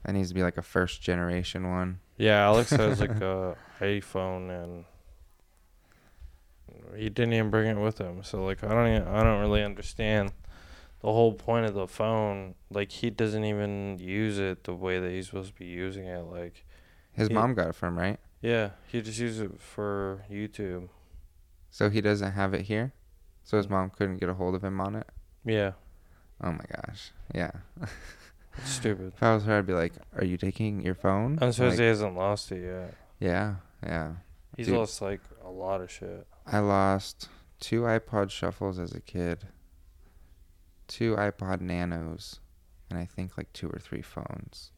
that 0.04 0.14
needs 0.14 0.30
to 0.30 0.34
be 0.36 0.44
like 0.44 0.58
a 0.58 0.62
first 0.62 1.02
generation 1.02 1.70
one. 1.70 2.00
Yeah, 2.18 2.40
Alex 2.46 2.70
has 2.72 3.02
like 3.02 3.12
a 3.22 3.58
iPhone 3.82 4.50
and 4.64 4.86
he 6.96 7.10
didn't 7.10 7.34
even 7.34 7.50
bring 7.50 7.68
it 7.68 7.80
with 7.82 7.98
him. 8.00 8.24
So 8.24 8.46
like 8.46 8.64
I 8.64 8.70
don't 8.70 8.88
even, 8.88 9.08
I 9.08 9.24
don't 9.24 9.42
really 9.42 9.64
understand 9.64 10.32
the 11.02 11.12
whole 11.12 11.34
point 11.34 11.66
of 11.66 11.74
the 11.74 11.88
phone. 11.88 12.56
Like 12.72 12.92
he 12.92 13.10
doesn't 13.10 13.44
even 13.44 13.98
use 14.00 14.40
it 14.40 14.64
the 14.64 14.74
way 14.74 15.00
that 15.00 15.12
he's 15.12 15.28
supposed 15.28 15.54
to 15.54 15.60
be 15.60 15.66
using 15.66 16.06
it. 16.06 16.22
Like 16.22 16.66
His 17.12 17.28
He- 17.28 17.34
mom 17.34 17.54
got 17.54 17.68
it 17.68 17.76
from 17.76 17.98
right, 17.98 18.20
yeah, 18.42 18.70
he 18.88 19.02
just 19.02 19.20
uses 19.20 19.42
it 19.42 19.60
for 19.60 20.24
YouTube. 20.32 20.88
So 21.72 21.90
he 21.90 22.02
doesn't 22.02 22.32
have 22.34 22.54
it 22.54 22.62
here. 22.64 22.94
So 23.44 23.58
his 23.58 23.70
mom 23.70 23.90
couldn't 23.90 24.18
get 24.18 24.30
a 24.30 24.34
hold 24.36 24.56
of 24.56 24.64
him 24.64 24.80
on 24.82 24.96
it. 24.96 25.08
Yeah, 25.46 25.72
Oh 26.42 26.52
my 26.52 26.64
gosh. 26.74 27.12
Yeah. 27.34 27.52
stupid. 28.64 29.14
If 29.16 29.24
I 29.24 29.34
was 29.34 29.44
her, 29.46 29.58
I'd 29.60 29.66
be 29.66 29.74
like, 29.74 29.94
"Are 30.16 30.24
you 30.26 30.38
taking 30.38 30.82
your 30.82 30.96
phone?" 30.96 31.40
I'm 31.42 31.52
surprised 31.52 31.74
Like, 31.76 31.80
he 31.80 31.86
hasn't 31.88 32.16
lost 32.16 32.52
it 32.52 32.64
yet. 32.64 32.94
yeah, 33.20 33.56
yeah. 33.84 34.14
He's 34.58 34.68
Dude. 34.68 34.78
lost 34.78 35.02
like 35.02 35.22
a 35.44 35.50
lot 35.50 35.82
of 35.82 35.90
shit. 35.92 36.28
I 36.46 36.60
lost 36.60 37.30
two 37.60 37.82
iPod 37.82 38.30
shuffles 38.32 38.78
as 38.80 38.94
a 38.94 39.00
kid, 39.00 39.46
two 40.88 41.16
iPod 41.16 41.62
Nanos, 41.62 42.40
and 42.90 43.00
I 43.00 43.06
think 43.06 43.38
like 43.38 43.52
two 43.54 43.70
or 43.70 43.80
three 43.80 44.02
phones. 44.02 44.72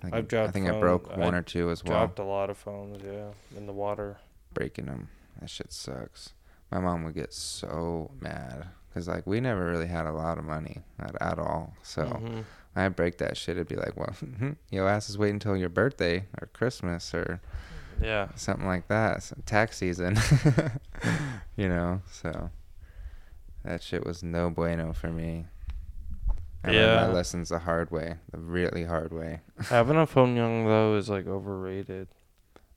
I 0.00 0.02
think, 0.04 0.14
I've 0.14 0.24
I, 0.24 0.26
dropped 0.26 0.52
think 0.52 0.66
I 0.66 0.70
phone- 0.72 0.80
broke 0.80 1.10
I 1.12 1.18
one 1.18 1.34
or 1.34 1.42
two 1.42 1.70
as 1.70 1.82
well. 1.82 1.98
Dropped 1.98 2.18
a 2.18 2.24
lot 2.24 2.50
of 2.50 2.56
phones. 2.58 3.02
Yeah, 3.04 3.30
in 3.56 3.66
the 3.66 3.72
water. 3.72 4.18
Breaking 4.54 4.86
them. 4.86 5.08
That 5.40 5.50
shit 5.50 5.72
sucks. 5.72 6.32
My 6.70 6.80
mom 6.80 7.04
would 7.04 7.14
get 7.14 7.32
so 7.32 8.10
mad 8.20 8.66
because 8.88 9.06
like 9.08 9.26
we 9.26 9.40
never 9.40 9.64
really 9.66 9.86
had 9.86 10.06
a 10.06 10.12
lot 10.12 10.38
of 10.38 10.44
money 10.44 10.82
at, 10.98 11.14
at 11.20 11.38
all. 11.38 11.74
So 11.82 12.04
Mhm. 12.04 12.44
I 12.74 12.88
break 12.88 13.18
that 13.18 13.36
shit. 13.36 13.56
It'd 13.56 13.68
be 13.68 13.76
like, 13.76 13.96
well, 13.96 14.14
your 14.70 14.88
ass 14.88 15.08
is 15.08 15.16
waiting 15.16 15.36
until 15.36 15.56
your 15.56 15.68
birthday 15.70 16.26
or 16.40 16.48
Christmas 16.52 17.14
or 17.14 17.40
yeah, 18.02 18.28
something 18.34 18.66
like 18.66 18.88
that. 18.88 19.22
So 19.22 19.36
tax 19.46 19.78
season, 19.78 20.16
you 21.56 21.68
know. 21.68 22.02
So 22.10 22.50
that 23.64 23.82
shit 23.82 24.04
was 24.04 24.22
no 24.22 24.50
bueno 24.50 24.92
for 24.92 25.08
me. 25.08 25.46
I 26.64 26.68
learned 26.68 26.78
Yeah. 26.78 27.06
my 27.06 27.12
lessons 27.12 27.48
the 27.50 27.60
hard 27.60 27.90
way, 27.90 28.16
the 28.32 28.38
really 28.38 28.84
hard 28.84 29.12
way. 29.12 29.40
having 29.70 29.96
a 29.96 30.06
phone 30.06 30.36
young 30.36 30.66
though 30.66 30.96
is 30.96 31.08
like 31.08 31.26
overrated. 31.26 32.08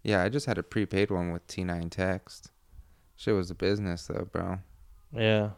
Yeah, 0.03 0.23
I 0.23 0.29
just 0.29 0.45
had 0.45 0.57
a 0.57 0.63
prepaid 0.63 1.11
one 1.11 1.31
with 1.31 1.45
T9 1.47 1.89
text. 1.89 2.51
Shit 3.15 3.35
was 3.35 3.51
a 3.51 3.55
business 3.55 4.07
though, 4.07 4.27
bro. 4.31 4.59
Yeah. 5.13 5.49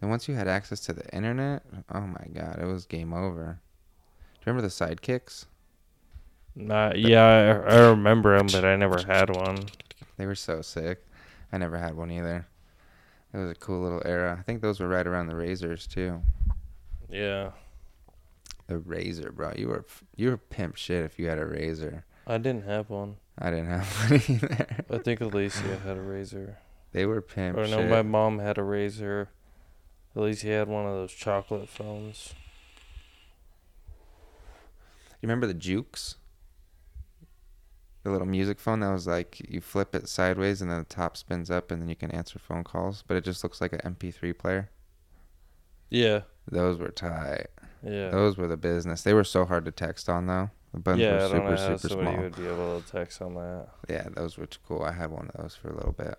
And 0.00 0.10
once 0.10 0.28
you 0.28 0.34
had 0.34 0.48
access 0.48 0.80
to 0.80 0.92
the 0.92 1.06
internet, 1.14 1.62
oh 1.92 2.00
my 2.00 2.26
god, 2.32 2.58
it 2.60 2.66
was 2.66 2.86
game 2.86 3.12
over. 3.12 3.60
Do 4.34 4.38
you 4.40 4.52
remember 4.52 4.62
the 4.66 4.72
sidekicks? 4.72 5.46
Nah, 6.54 6.92
yeah, 6.94 7.64
I, 7.68 7.74
I 7.74 7.78
remember 7.88 8.38
them, 8.38 8.46
but 8.46 8.64
I 8.64 8.76
never 8.76 9.02
had 9.06 9.34
one. 9.36 9.66
They 10.16 10.24
were 10.24 10.34
so 10.34 10.62
sick. 10.62 11.04
I 11.52 11.58
never 11.58 11.76
had 11.76 11.94
one 11.94 12.10
either. 12.10 12.46
It 13.34 13.36
was 13.38 13.50
a 13.50 13.54
cool 13.54 13.82
little 13.82 14.02
era. 14.06 14.36
I 14.38 14.42
think 14.42 14.62
those 14.62 14.80
were 14.80 14.88
right 14.88 15.06
around 15.06 15.26
the 15.26 15.36
razors 15.36 15.86
too. 15.86 16.22
Yeah, 17.10 17.50
The 18.66 18.78
razor, 18.78 19.30
bro. 19.30 19.52
You 19.56 19.68
were 19.68 19.84
you 20.16 20.30
were 20.30 20.38
pimp 20.38 20.76
shit 20.76 21.04
if 21.04 21.18
you 21.18 21.28
had 21.28 21.38
a 21.38 21.44
razor. 21.46 22.04
I 22.26 22.38
didn't 22.38 22.64
have 22.64 22.88
one. 22.88 23.16
I 23.38 23.50
didn't 23.50 23.66
have 23.68 23.86
one 24.10 24.22
either. 24.28 24.84
I 24.90 24.98
think 24.98 25.20
Alicia 25.20 25.78
had 25.84 25.96
a 25.96 26.00
razor. 26.00 26.58
They 26.92 27.04
were 27.04 27.20
pimp 27.20 27.58
Or 27.58 27.66
no, 27.66 27.78
shit. 27.78 27.90
my 27.90 28.02
mom 28.02 28.38
had 28.38 28.56
a 28.58 28.62
razor. 28.62 29.28
Alicia 30.14 30.46
had 30.48 30.68
one 30.68 30.86
of 30.86 30.92
those 30.92 31.12
chocolate 31.12 31.68
phones. 31.68 32.32
You 35.20 35.26
remember 35.28 35.46
the 35.46 35.54
Jukes? 35.54 36.16
The 38.02 38.10
little 38.12 38.26
music 38.26 38.60
phone 38.60 38.80
that 38.80 38.92
was 38.92 39.06
like 39.06 39.40
you 39.50 39.60
flip 39.60 39.94
it 39.94 40.08
sideways 40.08 40.62
and 40.62 40.70
then 40.70 40.78
the 40.78 40.84
top 40.84 41.16
spins 41.16 41.50
up 41.50 41.70
and 41.72 41.82
then 41.82 41.88
you 41.88 41.96
can 41.96 42.10
answer 42.12 42.38
phone 42.38 42.62
calls, 42.62 43.02
but 43.06 43.16
it 43.16 43.24
just 43.24 43.42
looks 43.42 43.60
like 43.60 43.72
an 43.72 43.80
MP3 43.96 44.36
player. 44.38 44.70
Yeah, 45.90 46.20
Those 46.50 46.78
were 46.78 46.90
tight. 46.90 47.46
yeah. 47.82 48.10
Those 48.10 48.36
were 48.36 48.46
the 48.46 48.56
business. 48.56 49.02
They 49.02 49.12
were 49.14 49.24
so 49.24 49.44
hard 49.44 49.64
to 49.64 49.70
text 49.72 50.08
on 50.08 50.26
though. 50.26 50.50
The 50.76 50.80
buttons 50.80 51.02
yeah, 51.02 51.12
were 51.12 51.16
I 51.16 51.20
don't 51.20 51.30
super 51.58 51.78
super 51.78 51.88
somebody 51.88 52.10
small. 52.16 52.22
would 52.24 52.36
be 52.36 52.46
able 52.46 52.80
to 52.82 52.92
text 52.92 53.22
on 53.22 53.32
that. 53.34 53.68
Yeah, 53.88 54.08
those 54.14 54.36
were 54.36 54.46
cool. 54.68 54.82
I 54.82 54.92
had 54.92 55.10
one 55.10 55.30
of 55.32 55.40
those 55.42 55.56
for 55.56 55.70
a 55.70 55.74
little 55.74 55.92
bit. 55.92 56.18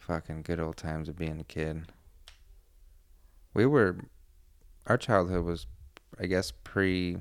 Fucking 0.00 0.42
good 0.42 0.60
old 0.60 0.76
times 0.76 1.08
of 1.08 1.16
being 1.16 1.40
a 1.40 1.44
kid. 1.44 1.84
We 3.54 3.64
were, 3.64 3.96
our 4.86 4.98
childhood 4.98 5.46
was, 5.46 5.66
I 6.20 6.26
guess, 6.26 6.52
pre, 6.62 7.16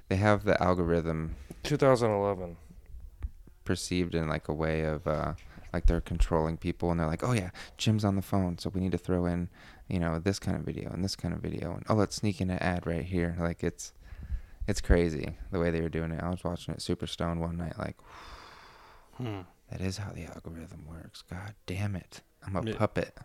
they 0.09 0.15
have 0.15 0.43
the 0.43 0.61
algorithm 0.61 1.35
2011. 1.63 2.57
Perceived 3.69 4.15
in 4.15 4.27
like 4.27 4.47
a 4.47 4.53
way 4.53 4.81
of 4.81 5.05
uh, 5.05 5.33
like 5.71 5.85
they're 5.85 6.01
controlling 6.01 6.57
people 6.57 6.89
and 6.89 6.99
they're 6.99 7.05
like, 7.07 7.23
oh 7.23 7.33
yeah, 7.33 7.51
Jim's 7.77 8.03
on 8.03 8.15
the 8.15 8.21
phone, 8.23 8.57
so 8.57 8.71
we 8.73 8.81
need 8.81 8.91
to 8.93 8.97
throw 8.97 9.27
in, 9.27 9.47
you 9.87 9.99
know, 9.99 10.17
this 10.17 10.39
kind 10.39 10.57
of 10.57 10.63
video 10.63 10.89
and 10.91 11.03
this 11.03 11.15
kind 11.15 11.35
of 11.35 11.39
video 11.39 11.73
and 11.75 11.83
oh 11.87 11.93
let's 11.93 12.15
sneak 12.15 12.41
in 12.41 12.49
an 12.49 12.57
ad 12.57 12.87
right 12.87 13.05
here. 13.05 13.35
Like 13.39 13.63
it's 13.63 13.93
it's 14.67 14.81
crazy 14.81 15.37
the 15.51 15.59
way 15.59 15.69
they 15.69 15.81
were 15.81 15.89
doing 15.89 16.11
it. 16.11 16.23
I 16.23 16.29
was 16.29 16.43
watching 16.43 16.73
it 16.73 16.81
super 16.81 17.05
stoned 17.05 17.41
one 17.41 17.57
night, 17.57 17.77
like 17.77 17.95
Hmm. 19.17 19.41
that 19.69 19.81
is 19.81 19.97
how 19.97 20.11
the 20.13 20.25
algorithm 20.25 20.85
works. 20.89 21.21
God 21.29 21.53
damn 21.67 21.95
it, 21.95 22.21
I'm 22.45 22.55
a 22.55 22.63
Yeah. 22.65 22.75
puppet. 22.75 23.15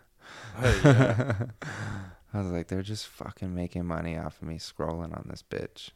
Hey, 0.60 0.80
yeah. 0.84 1.34
I 2.34 2.38
was 2.42 2.50
like, 2.50 2.68
they're 2.68 2.82
just 2.82 3.06
fucking 3.06 3.54
making 3.54 3.86
money 3.86 4.18
off 4.18 4.42
of 4.42 4.48
me 4.48 4.58
scrolling 4.58 5.16
on 5.16 5.26
this 5.30 5.42
bitch. 5.48 5.90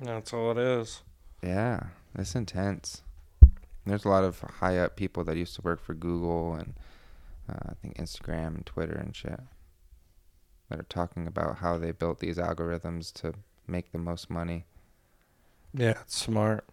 That's 0.00 0.32
all 0.32 0.50
it 0.52 0.58
is. 0.58 1.02
Yeah, 1.42 1.80
it's 2.14 2.34
intense. 2.34 3.02
There's 3.86 4.04
a 4.04 4.08
lot 4.08 4.24
of 4.24 4.40
high 4.40 4.78
up 4.78 4.96
people 4.96 5.22
that 5.24 5.36
used 5.36 5.54
to 5.56 5.62
work 5.62 5.80
for 5.80 5.94
Google 5.94 6.54
and 6.54 6.74
uh, 7.48 7.70
I 7.70 7.74
think 7.74 7.96
Instagram 7.96 8.56
and 8.56 8.66
Twitter 8.66 8.94
and 8.94 9.14
shit 9.14 9.40
that 10.68 10.80
are 10.80 10.86
talking 10.88 11.26
about 11.26 11.58
how 11.58 11.78
they 11.78 11.92
built 11.92 12.18
these 12.18 12.38
algorithms 12.38 13.12
to 13.14 13.34
make 13.66 13.92
the 13.92 13.98
most 13.98 14.28
money. 14.28 14.64
Yeah, 15.72 15.94
it's 16.02 16.16
smart. 16.16 16.64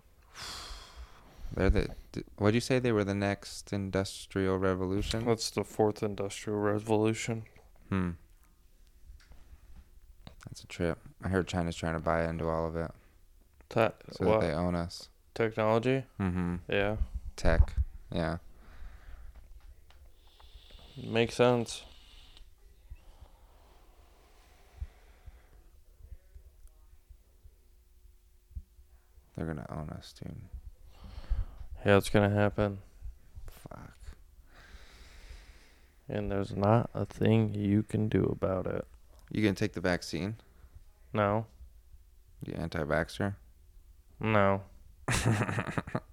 They're 1.56 1.69
the. 1.69 1.89
What'd 2.38 2.56
you 2.56 2.62
say 2.62 2.80
they 2.80 2.91
were 2.91 3.04
the 3.04 3.13
next 3.13 3.71
industrial 3.71 4.58
revolution? 4.58 5.26
That's 5.26 5.52
the 5.52 5.63
fourth 5.63 6.02
industrial 6.02 6.60
revolution. 6.60 7.43
Hmm. 7.89 8.12
That's 10.45 10.63
a 10.63 10.67
trip. 10.67 10.99
I 11.23 11.30
heard 11.30 11.47
China's 11.47 11.76
trying 11.76 11.93
to 11.93 11.99
buy 11.99 12.28
into 12.28 12.47
all 12.47 12.67
of 12.67 12.76
it 12.76 12.91
That 13.69 13.95
so 14.12 14.26
what 14.26 14.41
that 14.41 14.47
they 14.47 14.54
own 14.54 14.76
us. 14.76 15.10
Technology? 15.34 16.04
Mm-hmm. 16.19 16.56
Yeah, 16.69 16.98
Tech. 17.36 17.74
Yeah. 18.12 18.38
makes 20.98 21.36
sense. 21.36 21.84
They're 29.36 29.46
gonna 29.48 29.65
own 29.69 29.89
us, 29.89 30.13
dude. 30.13 30.36
Yeah, 31.86 31.98
it's 31.98 32.10
gonna 32.10 32.30
happen, 32.30 32.80
Fuck. 33.48 33.93
and 36.08 36.32
there's 36.32 36.56
not 36.56 36.89
a 36.93 37.06
thing 37.06 37.54
you 37.54 37.84
can 37.84 38.08
do 38.08 38.24
about 38.24 38.67
it. 38.67 38.86
You 39.32 39.41
gonna 39.41 39.56
take 39.56 39.74
the 39.74 39.82
vaccine? 39.82 40.36
No, 41.13 41.46
You 42.46 42.54
anti-vaxxer? 42.56 43.36
no. 44.19 44.62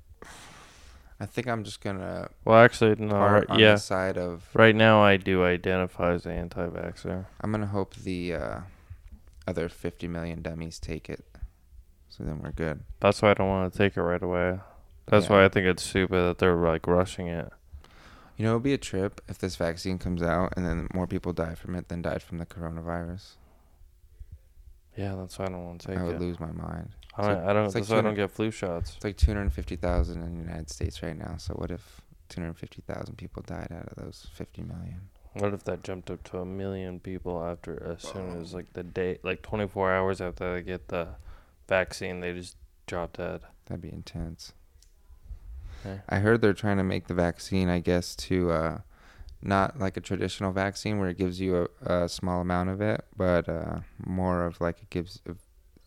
I 1.23 1.27
think 1.27 1.49
I'm 1.49 1.65
just 1.65 1.81
gonna 1.83 2.31
Well, 2.45 2.59
actually, 2.59 2.95
no. 2.97 3.15
Right, 3.17 3.45
on 3.49 3.59
yeah, 3.59 3.73
the 3.75 3.79
side 3.81 4.17
of. 4.17 4.49
right 4.55 4.75
now 4.75 5.03
I 5.03 5.17
do 5.19 5.45
identify 5.45 6.13
as 6.15 6.25
an 6.25 6.33
anti-vaxxer. 6.33 7.27
I'm 7.41 7.51
gonna 7.53 7.67
hope 7.67 7.95
the 7.95 8.35
uh, 8.35 8.61
other 9.47 9.69
50 9.69 10.09
million 10.09 10.41
dummies 10.41 10.79
take 10.79 11.11
it, 11.11 11.25
so 12.09 12.25
then 12.25 12.41
we're 12.43 12.53
good. 12.53 12.81
That's 13.01 13.21
why 13.21 13.33
I 13.33 13.35
don't 13.35 13.49
want 13.49 13.71
to 13.73 13.79
take 13.79 13.97
it 13.99 14.03
right 14.03 14.23
away. 14.23 14.61
That's 15.07 15.27
Yeah. 15.27 15.33
why 15.33 15.45
I 15.45 15.49
think 15.51 15.67
it's 15.67 15.83
stupid 15.83 16.17
that 16.23 16.39
they're 16.39 16.57
like 16.57 16.87
rushing 16.87 17.27
it. 17.27 17.53
You 18.39 18.45
know, 18.47 18.53
it'd 18.53 18.63
be 18.63 18.73
a 18.73 18.79
trip 18.79 19.21
if 19.29 19.37
this 19.39 19.57
vaccine 19.57 19.99
comes 19.99 20.23
out 20.23 20.55
and 20.57 20.65
then 20.65 20.89
more 20.95 21.07
people 21.07 21.35
die 21.35 21.55
from 21.55 21.75
it 21.75 21.89
than 21.89 22.01
died 22.01 22.23
from 22.23 22.39
the 22.39 22.47
coronavirus. 22.47 23.33
Yeah, 24.97 25.15
that's 25.17 25.39
why 25.39 25.45
I 25.47 25.49
don't 25.49 25.67
want 25.67 25.83
to 25.83 25.89
take 25.89 25.97
it. 25.99 26.01
I 26.01 26.05
would 26.05 26.17
it. 26.17 26.21
lose 26.21 26.41
my 26.41 26.51
mind. 26.51 26.89
I 27.21 27.35
don't. 27.35 27.49
I 27.49 27.53
don't. 27.53 27.75
like 27.75 27.89
why 27.89 27.99
I 27.99 28.01
don't 28.03 28.15
get 28.15 28.31
flu 28.31 28.51
shots. 28.51 28.95
It's 28.97 29.05
like 29.05 29.17
250,000 29.17 30.23
in 30.23 30.35
the 30.35 30.45
United 30.45 30.71
States 30.71 31.03
right 31.03 31.17
now. 31.17 31.37
So 31.39 31.55
what 31.55 31.71
if 31.71 32.01
250,000 32.29 33.17
people 33.17 33.43
died 33.47 33.69
out 33.73 33.89
of 33.89 33.97
those 33.97 34.27
50 34.35 34.63
million? 34.63 35.01
What 35.35 35.55
if 35.55 35.65
that 35.65 35.85
jumped 35.85 36.11
up 36.11 36.25
to 36.25 36.39
a 36.39 36.45
million 36.45 36.99
people 36.99 37.43
after 37.43 37.93
as 37.93 38.03
soon 38.03 38.41
as 38.41 38.53
like 38.53 38.73
the 38.73 38.83
day, 38.83 39.19
like 39.23 39.43
24 39.43 39.93
hours 39.93 40.21
after 40.21 40.55
they 40.55 40.63
get 40.63 40.89
the 40.89 41.09
vaccine, 41.69 42.21
they 42.21 42.33
just 42.33 42.57
drop 42.87 43.17
dead. 43.17 43.43
That'd 43.67 43.81
be 43.81 43.93
intense. 43.93 44.53
Okay. 45.87 46.01
I 46.09 46.19
heard 46.19 46.43
they're 46.43 46.53
trying 46.53 46.79
to 46.79 46.85
make 46.85 47.07
the 47.07 47.15
vaccine, 47.15 47.69
I 47.69 47.79
guess, 47.79 48.17
to 48.17 48.51
uh, 48.51 48.79
not 49.41 49.79
like 49.79 49.97
a 49.97 50.01
traditional 50.01 50.53
vaccine 50.53 50.99
where 50.99 51.09
it 51.09 51.17
gives 51.17 51.41
you 51.41 51.69
a, 51.87 52.03
a 52.03 52.09
small 52.09 52.41
amount 52.41 52.69
of 52.71 52.81
it, 52.81 53.05
but 53.17 53.49
uh, 53.49 53.81
more 54.05 54.45
of 54.45 54.61
like 54.61 54.83
it 54.83 54.91
gives 54.91 55.23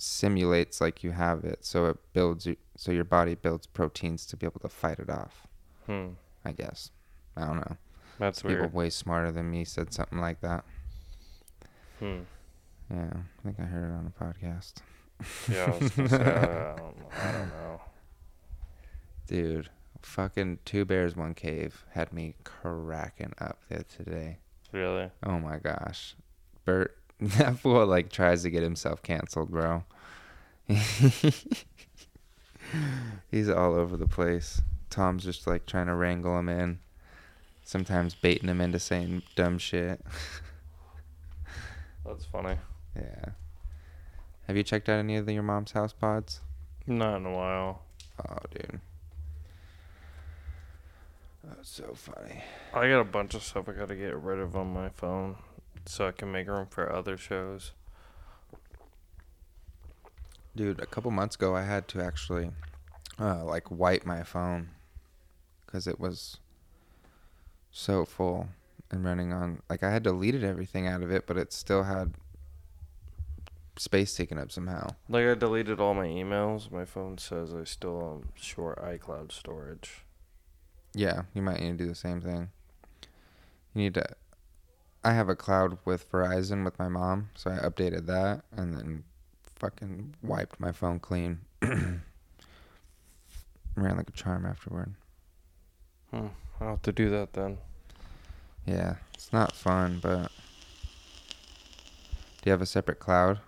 simulates 0.04 0.82
like 0.82 1.04
you 1.04 1.12
have 1.12 1.44
it, 1.46 1.64
so 1.66 1.86
it 1.86 1.98
builds 2.14 2.46
you, 2.46 2.58
so 2.76 2.92
your 2.92 3.04
body 3.04 3.36
builds 3.36 3.66
proteins 3.68 4.26
to 4.28 4.38
be 4.38 4.46
able 4.46 4.60
to 4.60 4.70
fight 4.70 5.00
it 5.00 5.10
off. 5.10 5.48
Hmm. 5.86 6.10
I 6.46 6.52
guess. 6.52 6.92
I 7.38 7.46
don't 7.46 7.58
know. 7.58 7.78
That's 8.20 8.42
People 8.42 8.58
weird. 8.58 8.74
way 8.74 8.90
smarter 8.90 9.32
than 9.32 9.50
me 9.50 9.64
said 9.64 9.94
something 9.94 10.20
like 10.20 10.42
that. 10.42 10.64
Hmm. 12.00 12.20
Yeah, 12.92 13.14
I 13.14 13.44
think 13.44 13.60
I 13.60 13.64
heard 13.64 13.90
it 13.90 13.94
on 13.94 14.14
a 14.16 14.24
podcast. 14.24 14.74
Yeah. 15.50 15.66
I, 15.72 15.78
was 15.78 15.90
gonna 15.92 16.10
say, 16.10 16.16
I, 16.18 16.76
don't, 16.76 17.00
know. 17.00 17.10
I 17.22 17.32
don't 17.32 17.48
know. 17.48 17.82
Dude, 19.28 19.70
fucking 20.02 20.60
two 20.66 20.84
bears, 20.86 21.16
one 21.16 21.34
cave 21.34 21.86
had 21.92 22.12
me 22.12 22.36
cracking 22.44 23.34
up 23.40 23.60
there 23.70 23.86
today. 23.88 24.40
Really? 24.74 25.10
Oh 25.26 25.40
my 25.40 25.58
gosh. 25.58 26.16
Bert, 26.66 26.98
that 27.20 27.58
fool 27.60 27.86
like 27.86 28.12
tries 28.12 28.44
to 28.44 28.50
get 28.50 28.64
himself 28.64 29.02
canceled, 29.02 29.50
bro. 29.50 29.86
He's 33.32 33.50
all 33.50 33.76
over 33.76 33.98
the 33.98 34.08
place. 34.08 34.62
Tom's 34.90 35.24
just 35.24 35.48
like 35.48 35.66
trying 35.66 35.88
to 35.88 35.96
wrangle 35.96 36.38
him 36.38 36.50
in. 36.50 36.80
Sometimes 37.64 38.14
baiting 38.16 38.50
him 38.50 38.62
into 38.62 38.80
saying 38.80 39.24
dumb 39.36 39.58
shit. 39.58 40.02
That's 42.06 42.26
funny. 42.26 42.58
Yeah. 42.96 43.26
Have 44.48 44.58
you 44.58 44.64
checked 44.64 44.90
out 44.90 45.00
any 45.00 45.16
of 45.16 45.26
the, 45.26 45.34
your 45.34 45.44
mom's 45.44 45.72
house 45.72 45.94
pods? 45.94 46.42
Not 46.86 47.18
in 47.18 47.26
a 47.26 47.32
while. 47.32 47.82
Oh, 48.28 48.38
dude. 48.52 48.82
That's 51.44 51.70
so 51.70 51.94
funny. 51.94 52.42
I 52.74 52.88
got 52.88 53.00
a 53.00 53.06
bunch 53.06 53.34
of 53.34 53.44
stuff 53.44 53.68
I 53.68 53.74
gotta 53.74 53.96
get 53.96 54.16
rid 54.16 54.40
of 54.40 54.56
on 54.56 54.74
my 54.74 54.90
phone 54.90 55.36
so 55.86 56.08
I 56.08 56.12
can 56.12 56.32
make 56.32 56.48
room 56.48 56.68
for 56.70 56.92
other 56.92 57.18
shows. 57.18 57.72
Dude, 60.56 60.80
a 60.80 60.86
couple 60.86 61.10
months 61.12 61.36
ago, 61.36 61.56
I 61.56 61.64
had 61.64 61.88
to 61.90 62.02
actually, 62.02 62.52
uh, 63.20 63.44
like, 63.44 63.72
wipe 63.72 64.06
my 64.06 64.24
phone 64.24 64.70
because 65.66 65.88
it 65.88 66.00
was 66.00 66.38
so 67.72 68.06
full 68.06 68.50
and 68.92 69.04
running 69.04 69.34
on. 69.34 69.62
Like, 69.70 69.82
I 69.82 69.92
had 69.92 70.04
deleted 70.04 70.44
everything 70.44 70.88
out 70.88 71.02
of 71.02 71.12
it, 71.12 71.26
but 71.26 71.38
it 71.38 71.52
still 71.52 71.84
had 71.84 72.14
space 73.78 74.16
taken 74.16 74.38
up 74.38 74.52
somehow. 74.52 74.88
Like 75.10 75.26
I 75.26 75.34
deleted 75.34 75.80
all 75.80 75.94
my 75.94 76.08
emails. 76.08 76.72
My 76.72 76.86
phone 76.86 77.18
says 77.18 77.54
I 77.54 77.64
still 77.64 78.02
um 78.02 78.30
short 78.36 78.80
iCloud 78.80 79.32
storage. 79.32 80.04
Yeah, 80.94 81.24
you 81.34 81.42
might 81.42 81.60
need 81.60 81.78
to 81.78 81.84
do 81.84 81.88
the 81.88 81.96
same 81.96 82.22
thing. 82.22 82.50
You 83.74 83.84
need 83.84 83.94
to. 83.96 84.06
I 85.04 85.14
have 85.14 85.28
a 85.28 85.36
cloud 85.36 85.80
with 85.84 86.10
Verizon 86.12 86.64
with 86.64 86.80
my 86.80 86.88
mom, 86.88 87.30
so 87.36 87.52
I 87.52 87.56
updated 87.56 88.06
that 88.06 88.44
and 88.56 88.74
then 88.74 89.04
fucking 89.64 90.14
wiped 90.22 90.60
my 90.60 90.74
phone 90.74 91.00
clean. 91.00 91.40
Ran 91.62 92.02
like 93.78 94.10
a 94.10 94.12
charm 94.12 94.46
afterward. 94.46 94.94
Hmm. 96.12 96.28
I'll 96.60 96.72
have 96.72 96.82
to 96.82 96.92
do 96.92 97.10
that 97.12 97.32
then. 97.32 97.60
Yeah, 98.66 98.96
it's 99.14 99.32
not 99.32 99.54
fun, 99.54 100.00
but 100.02 100.32
do 102.42 102.46
you 102.46 102.52
have 102.52 102.62
a 102.62 102.66
separate 102.66 103.00
cloud? 103.00 103.40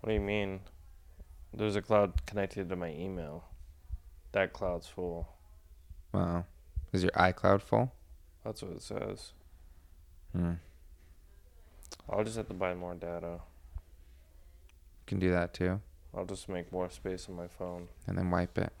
What 0.00 0.10
do 0.10 0.14
you 0.14 0.20
mean? 0.20 0.60
There's 1.54 1.76
a 1.76 1.82
cloud 1.82 2.26
connected 2.26 2.68
to 2.68 2.76
my 2.76 2.90
email. 2.90 3.44
That 4.32 4.52
cloud's 4.52 4.88
full. 4.88 5.28
Wow. 6.12 6.44
Is 6.92 7.02
your 7.02 7.12
iCloud 7.12 7.62
full? 7.62 7.92
That's 8.44 8.62
what 8.62 8.72
it 8.72 8.82
says. 8.82 9.32
Hmm. 10.32 10.52
I'll 12.08 12.24
just 12.24 12.36
have 12.36 12.48
to 12.48 12.54
buy 12.54 12.74
more 12.74 12.94
data. 12.94 13.40
You 15.00 15.06
can 15.06 15.18
do 15.18 15.30
that 15.30 15.52
too, 15.54 15.80
I'll 16.16 16.24
just 16.26 16.48
make 16.48 16.72
more 16.72 16.88
space 16.90 17.28
on 17.28 17.36
my 17.36 17.48
phone. 17.48 17.88
and 18.06 18.16
then 18.18 18.30
wipe 18.30 18.56
it. 18.58 18.72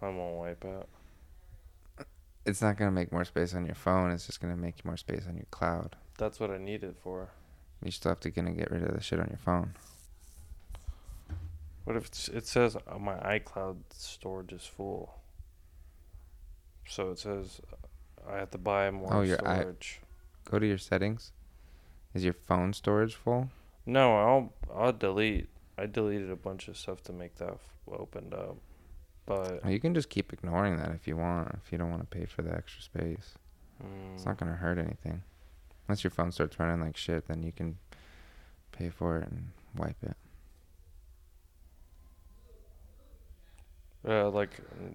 I 0.00 0.06
won't 0.08 0.36
wipe 0.36 0.64
it. 0.64 0.88
It's 2.46 2.62
not 2.62 2.76
gonna 2.76 2.90
make 2.92 3.12
more 3.12 3.24
space 3.24 3.52
on 3.54 3.66
your 3.66 3.74
phone. 3.74 4.10
It's 4.10 4.26
just 4.26 4.40
gonna 4.40 4.56
make 4.56 4.84
more 4.84 4.96
space 4.96 5.26
on 5.28 5.36
your 5.36 5.46
cloud. 5.50 5.96
That's 6.18 6.40
what 6.40 6.50
I 6.50 6.58
need 6.58 6.82
it 6.84 6.96
for. 7.02 7.28
You 7.82 7.90
still 7.90 8.10
have 8.10 8.20
to 8.20 8.30
gonna 8.30 8.52
get 8.52 8.70
rid 8.70 8.82
of 8.84 8.94
the 8.94 9.00
shit 9.02 9.20
on 9.20 9.26
your 9.28 9.38
phone. 9.38 9.74
What 11.84 11.96
if 11.96 12.06
it's, 12.06 12.28
it 12.28 12.46
says 12.46 12.76
uh, 12.76 12.98
my 12.98 13.14
iCloud 13.38 13.76
storage 13.92 14.52
is 14.52 14.64
full? 14.64 15.14
So 16.86 17.10
it 17.10 17.18
says 17.18 17.60
uh, 17.72 18.30
I 18.32 18.36
have 18.38 18.50
to 18.52 18.58
buy 18.58 18.90
more 18.90 19.12
Oh, 19.14 19.20
your 19.22 19.38
i- 19.46 19.64
Go 20.44 20.58
to 20.58 20.66
your 20.66 20.78
settings. 20.78 21.32
Is 22.14 22.24
your 22.24 22.32
phone 22.34 22.72
storage 22.72 23.14
full? 23.14 23.50
no, 23.86 24.16
I'll 24.16 24.52
I'll 24.74 24.92
delete. 24.92 25.48
I 25.76 25.86
deleted 25.86 26.30
a 26.30 26.36
bunch 26.36 26.68
of 26.68 26.76
stuff 26.76 27.02
to 27.04 27.12
make 27.12 27.36
that 27.36 27.50
f- 27.54 27.72
opened 27.90 28.34
up, 28.34 28.56
but 29.26 29.60
Oh, 29.64 29.68
you 29.68 29.78
can 29.80 29.94
just 29.94 30.10
keep 30.10 30.32
ignoring 30.32 30.76
that 30.78 30.90
if 30.90 31.06
you 31.06 31.16
want. 31.16 31.54
If 31.64 31.70
you 31.72 31.78
don't 31.78 31.90
want 31.90 32.02
to 32.10 32.18
pay 32.18 32.24
for 32.26 32.42
the 32.42 32.52
extra 32.52 32.82
space, 32.82 33.34
it's 34.14 34.22
mm, 34.22 34.26
not 34.26 34.36
gonna 34.38 34.56
hurt 34.56 34.78
anything. 34.78 35.22
Unless 35.86 36.02
your 36.04 36.10
phone 36.10 36.32
starts 36.32 36.58
running 36.58 36.80
like 36.80 36.96
shit, 36.96 37.28
then 37.28 37.42
you 37.42 37.52
can 37.52 37.78
pay 38.72 38.90
for 38.90 39.18
it 39.18 39.28
and 39.30 39.50
wipe 39.76 39.96
it. 40.02 40.16
uh, 44.06 44.30
like 44.30 44.50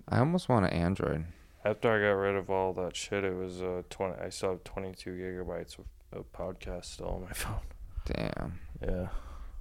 I 0.09 0.19
almost 0.19 0.49
want 0.49 0.65
an 0.65 0.71
Android. 0.73 1.25
after 1.65 1.89
I 1.91 1.99
got 1.99 2.19
rid 2.19 2.35
of 2.35 2.49
all 2.49 2.73
that 2.73 2.95
shit, 2.95 3.23
it 3.23 3.35
was 3.35 3.61
uh 3.61 3.83
twenty. 3.89 4.15
I 4.21 4.29
still 4.29 4.51
have 4.51 4.63
twenty 4.63 4.91
two 4.93 5.11
gigabytes 5.11 5.77
of, 5.79 5.85
of 6.17 6.31
podcasts 6.33 6.85
still 6.85 7.07
on 7.09 7.21
my 7.23 7.31
phone. 7.33 7.59
Damn. 8.05 8.59
Yeah. 8.81 9.07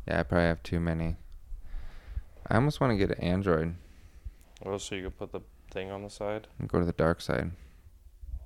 Yeah, 0.08 0.20
I 0.20 0.22
probably 0.24 0.46
have 0.48 0.62
too 0.62 0.80
many. 0.80 1.16
I 2.48 2.56
almost 2.56 2.80
want 2.80 2.90
to 2.92 2.96
get 2.96 3.16
an 3.16 3.22
Android 3.24 3.74
Well, 4.64 4.78
so 4.80 4.94
you 4.96 5.04
could 5.04 5.18
put 5.18 5.32
the 5.32 5.40
thing 5.70 5.90
on 5.92 6.02
the 6.02 6.10
side. 6.10 6.48
and 6.58 6.68
go 6.68 6.80
to 6.80 6.84
the 6.84 6.92
dark 6.92 7.20
side. 7.20 7.52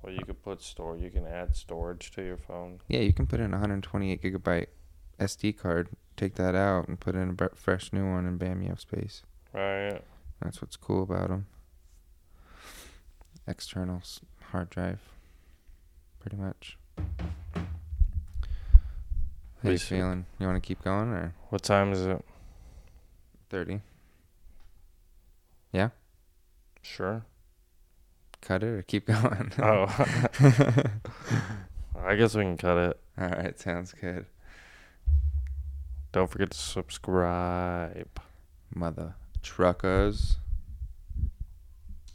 Well, 0.03 0.13
you 0.13 0.23
could 0.23 0.41
put 0.43 0.61
store. 0.61 0.95
You 0.95 1.09
can 1.09 1.25
add 1.25 1.55
storage 1.55 2.11
to 2.11 2.23
your 2.23 2.37
phone. 2.37 2.79
Yeah, 2.87 2.99
you 2.99 3.11
can 3.11 3.25
put 3.25 3.39
in 3.39 3.47
a 3.47 3.57
128 3.57 4.21
gigabyte 4.21 4.67
SD 5.19 5.57
card, 5.57 5.89
take 6.15 6.35
that 6.35 6.53
out, 6.53 6.87
and 6.87 6.99
put 6.99 7.15
in 7.15 7.35
a 7.39 7.49
fresh 7.55 7.91
new 7.91 8.05
one, 8.09 8.27
and 8.27 8.37
bam, 8.37 8.61
you 8.61 8.69
have 8.69 8.79
space. 8.79 9.23
Right. 9.51 9.99
That's 10.41 10.61
what's 10.61 10.75
cool 10.77 11.01
about 11.03 11.29
them. 11.29 11.47
External 13.47 14.01
hard 14.51 14.69
drive, 14.69 14.99
pretty 16.19 16.35
much. 16.37 16.77
How 19.63 19.69
you 19.69 19.77
feeling? 19.77 20.25
You 20.39 20.45
want 20.47 20.61
to 20.61 20.65
keep 20.67 20.83
going 20.83 21.09
or 21.09 21.33
What 21.49 21.63
time 21.63 21.91
is 21.91 22.05
it? 22.05 22.23
30? 23.49 23.81
Yeah. 25.71 25.89
Sure. 26.81 27.25
Cut 28.41 28.63
it 28.63 28.67
or 28.67 28.81
keep 28.83 29.07
going? 29.07 29.51
Oh. 29.59 29.85
I 31.99 32.15
guess 32.15 32.35
we 32.35 32.43
can 32.43 32.57
cut 32.57 32.77
it. 32.77 32.99
All 33.19 33.27
right, 33.29 33.59
sounds 33.59 33.93
good. 33.93 34.25
Don't 36.11 36.29
forget 36.29 36.51
to 36.51 36.57
subscribe. 36.57 38.07
Mother 38.73 39.15
truckers. 39.41 40.37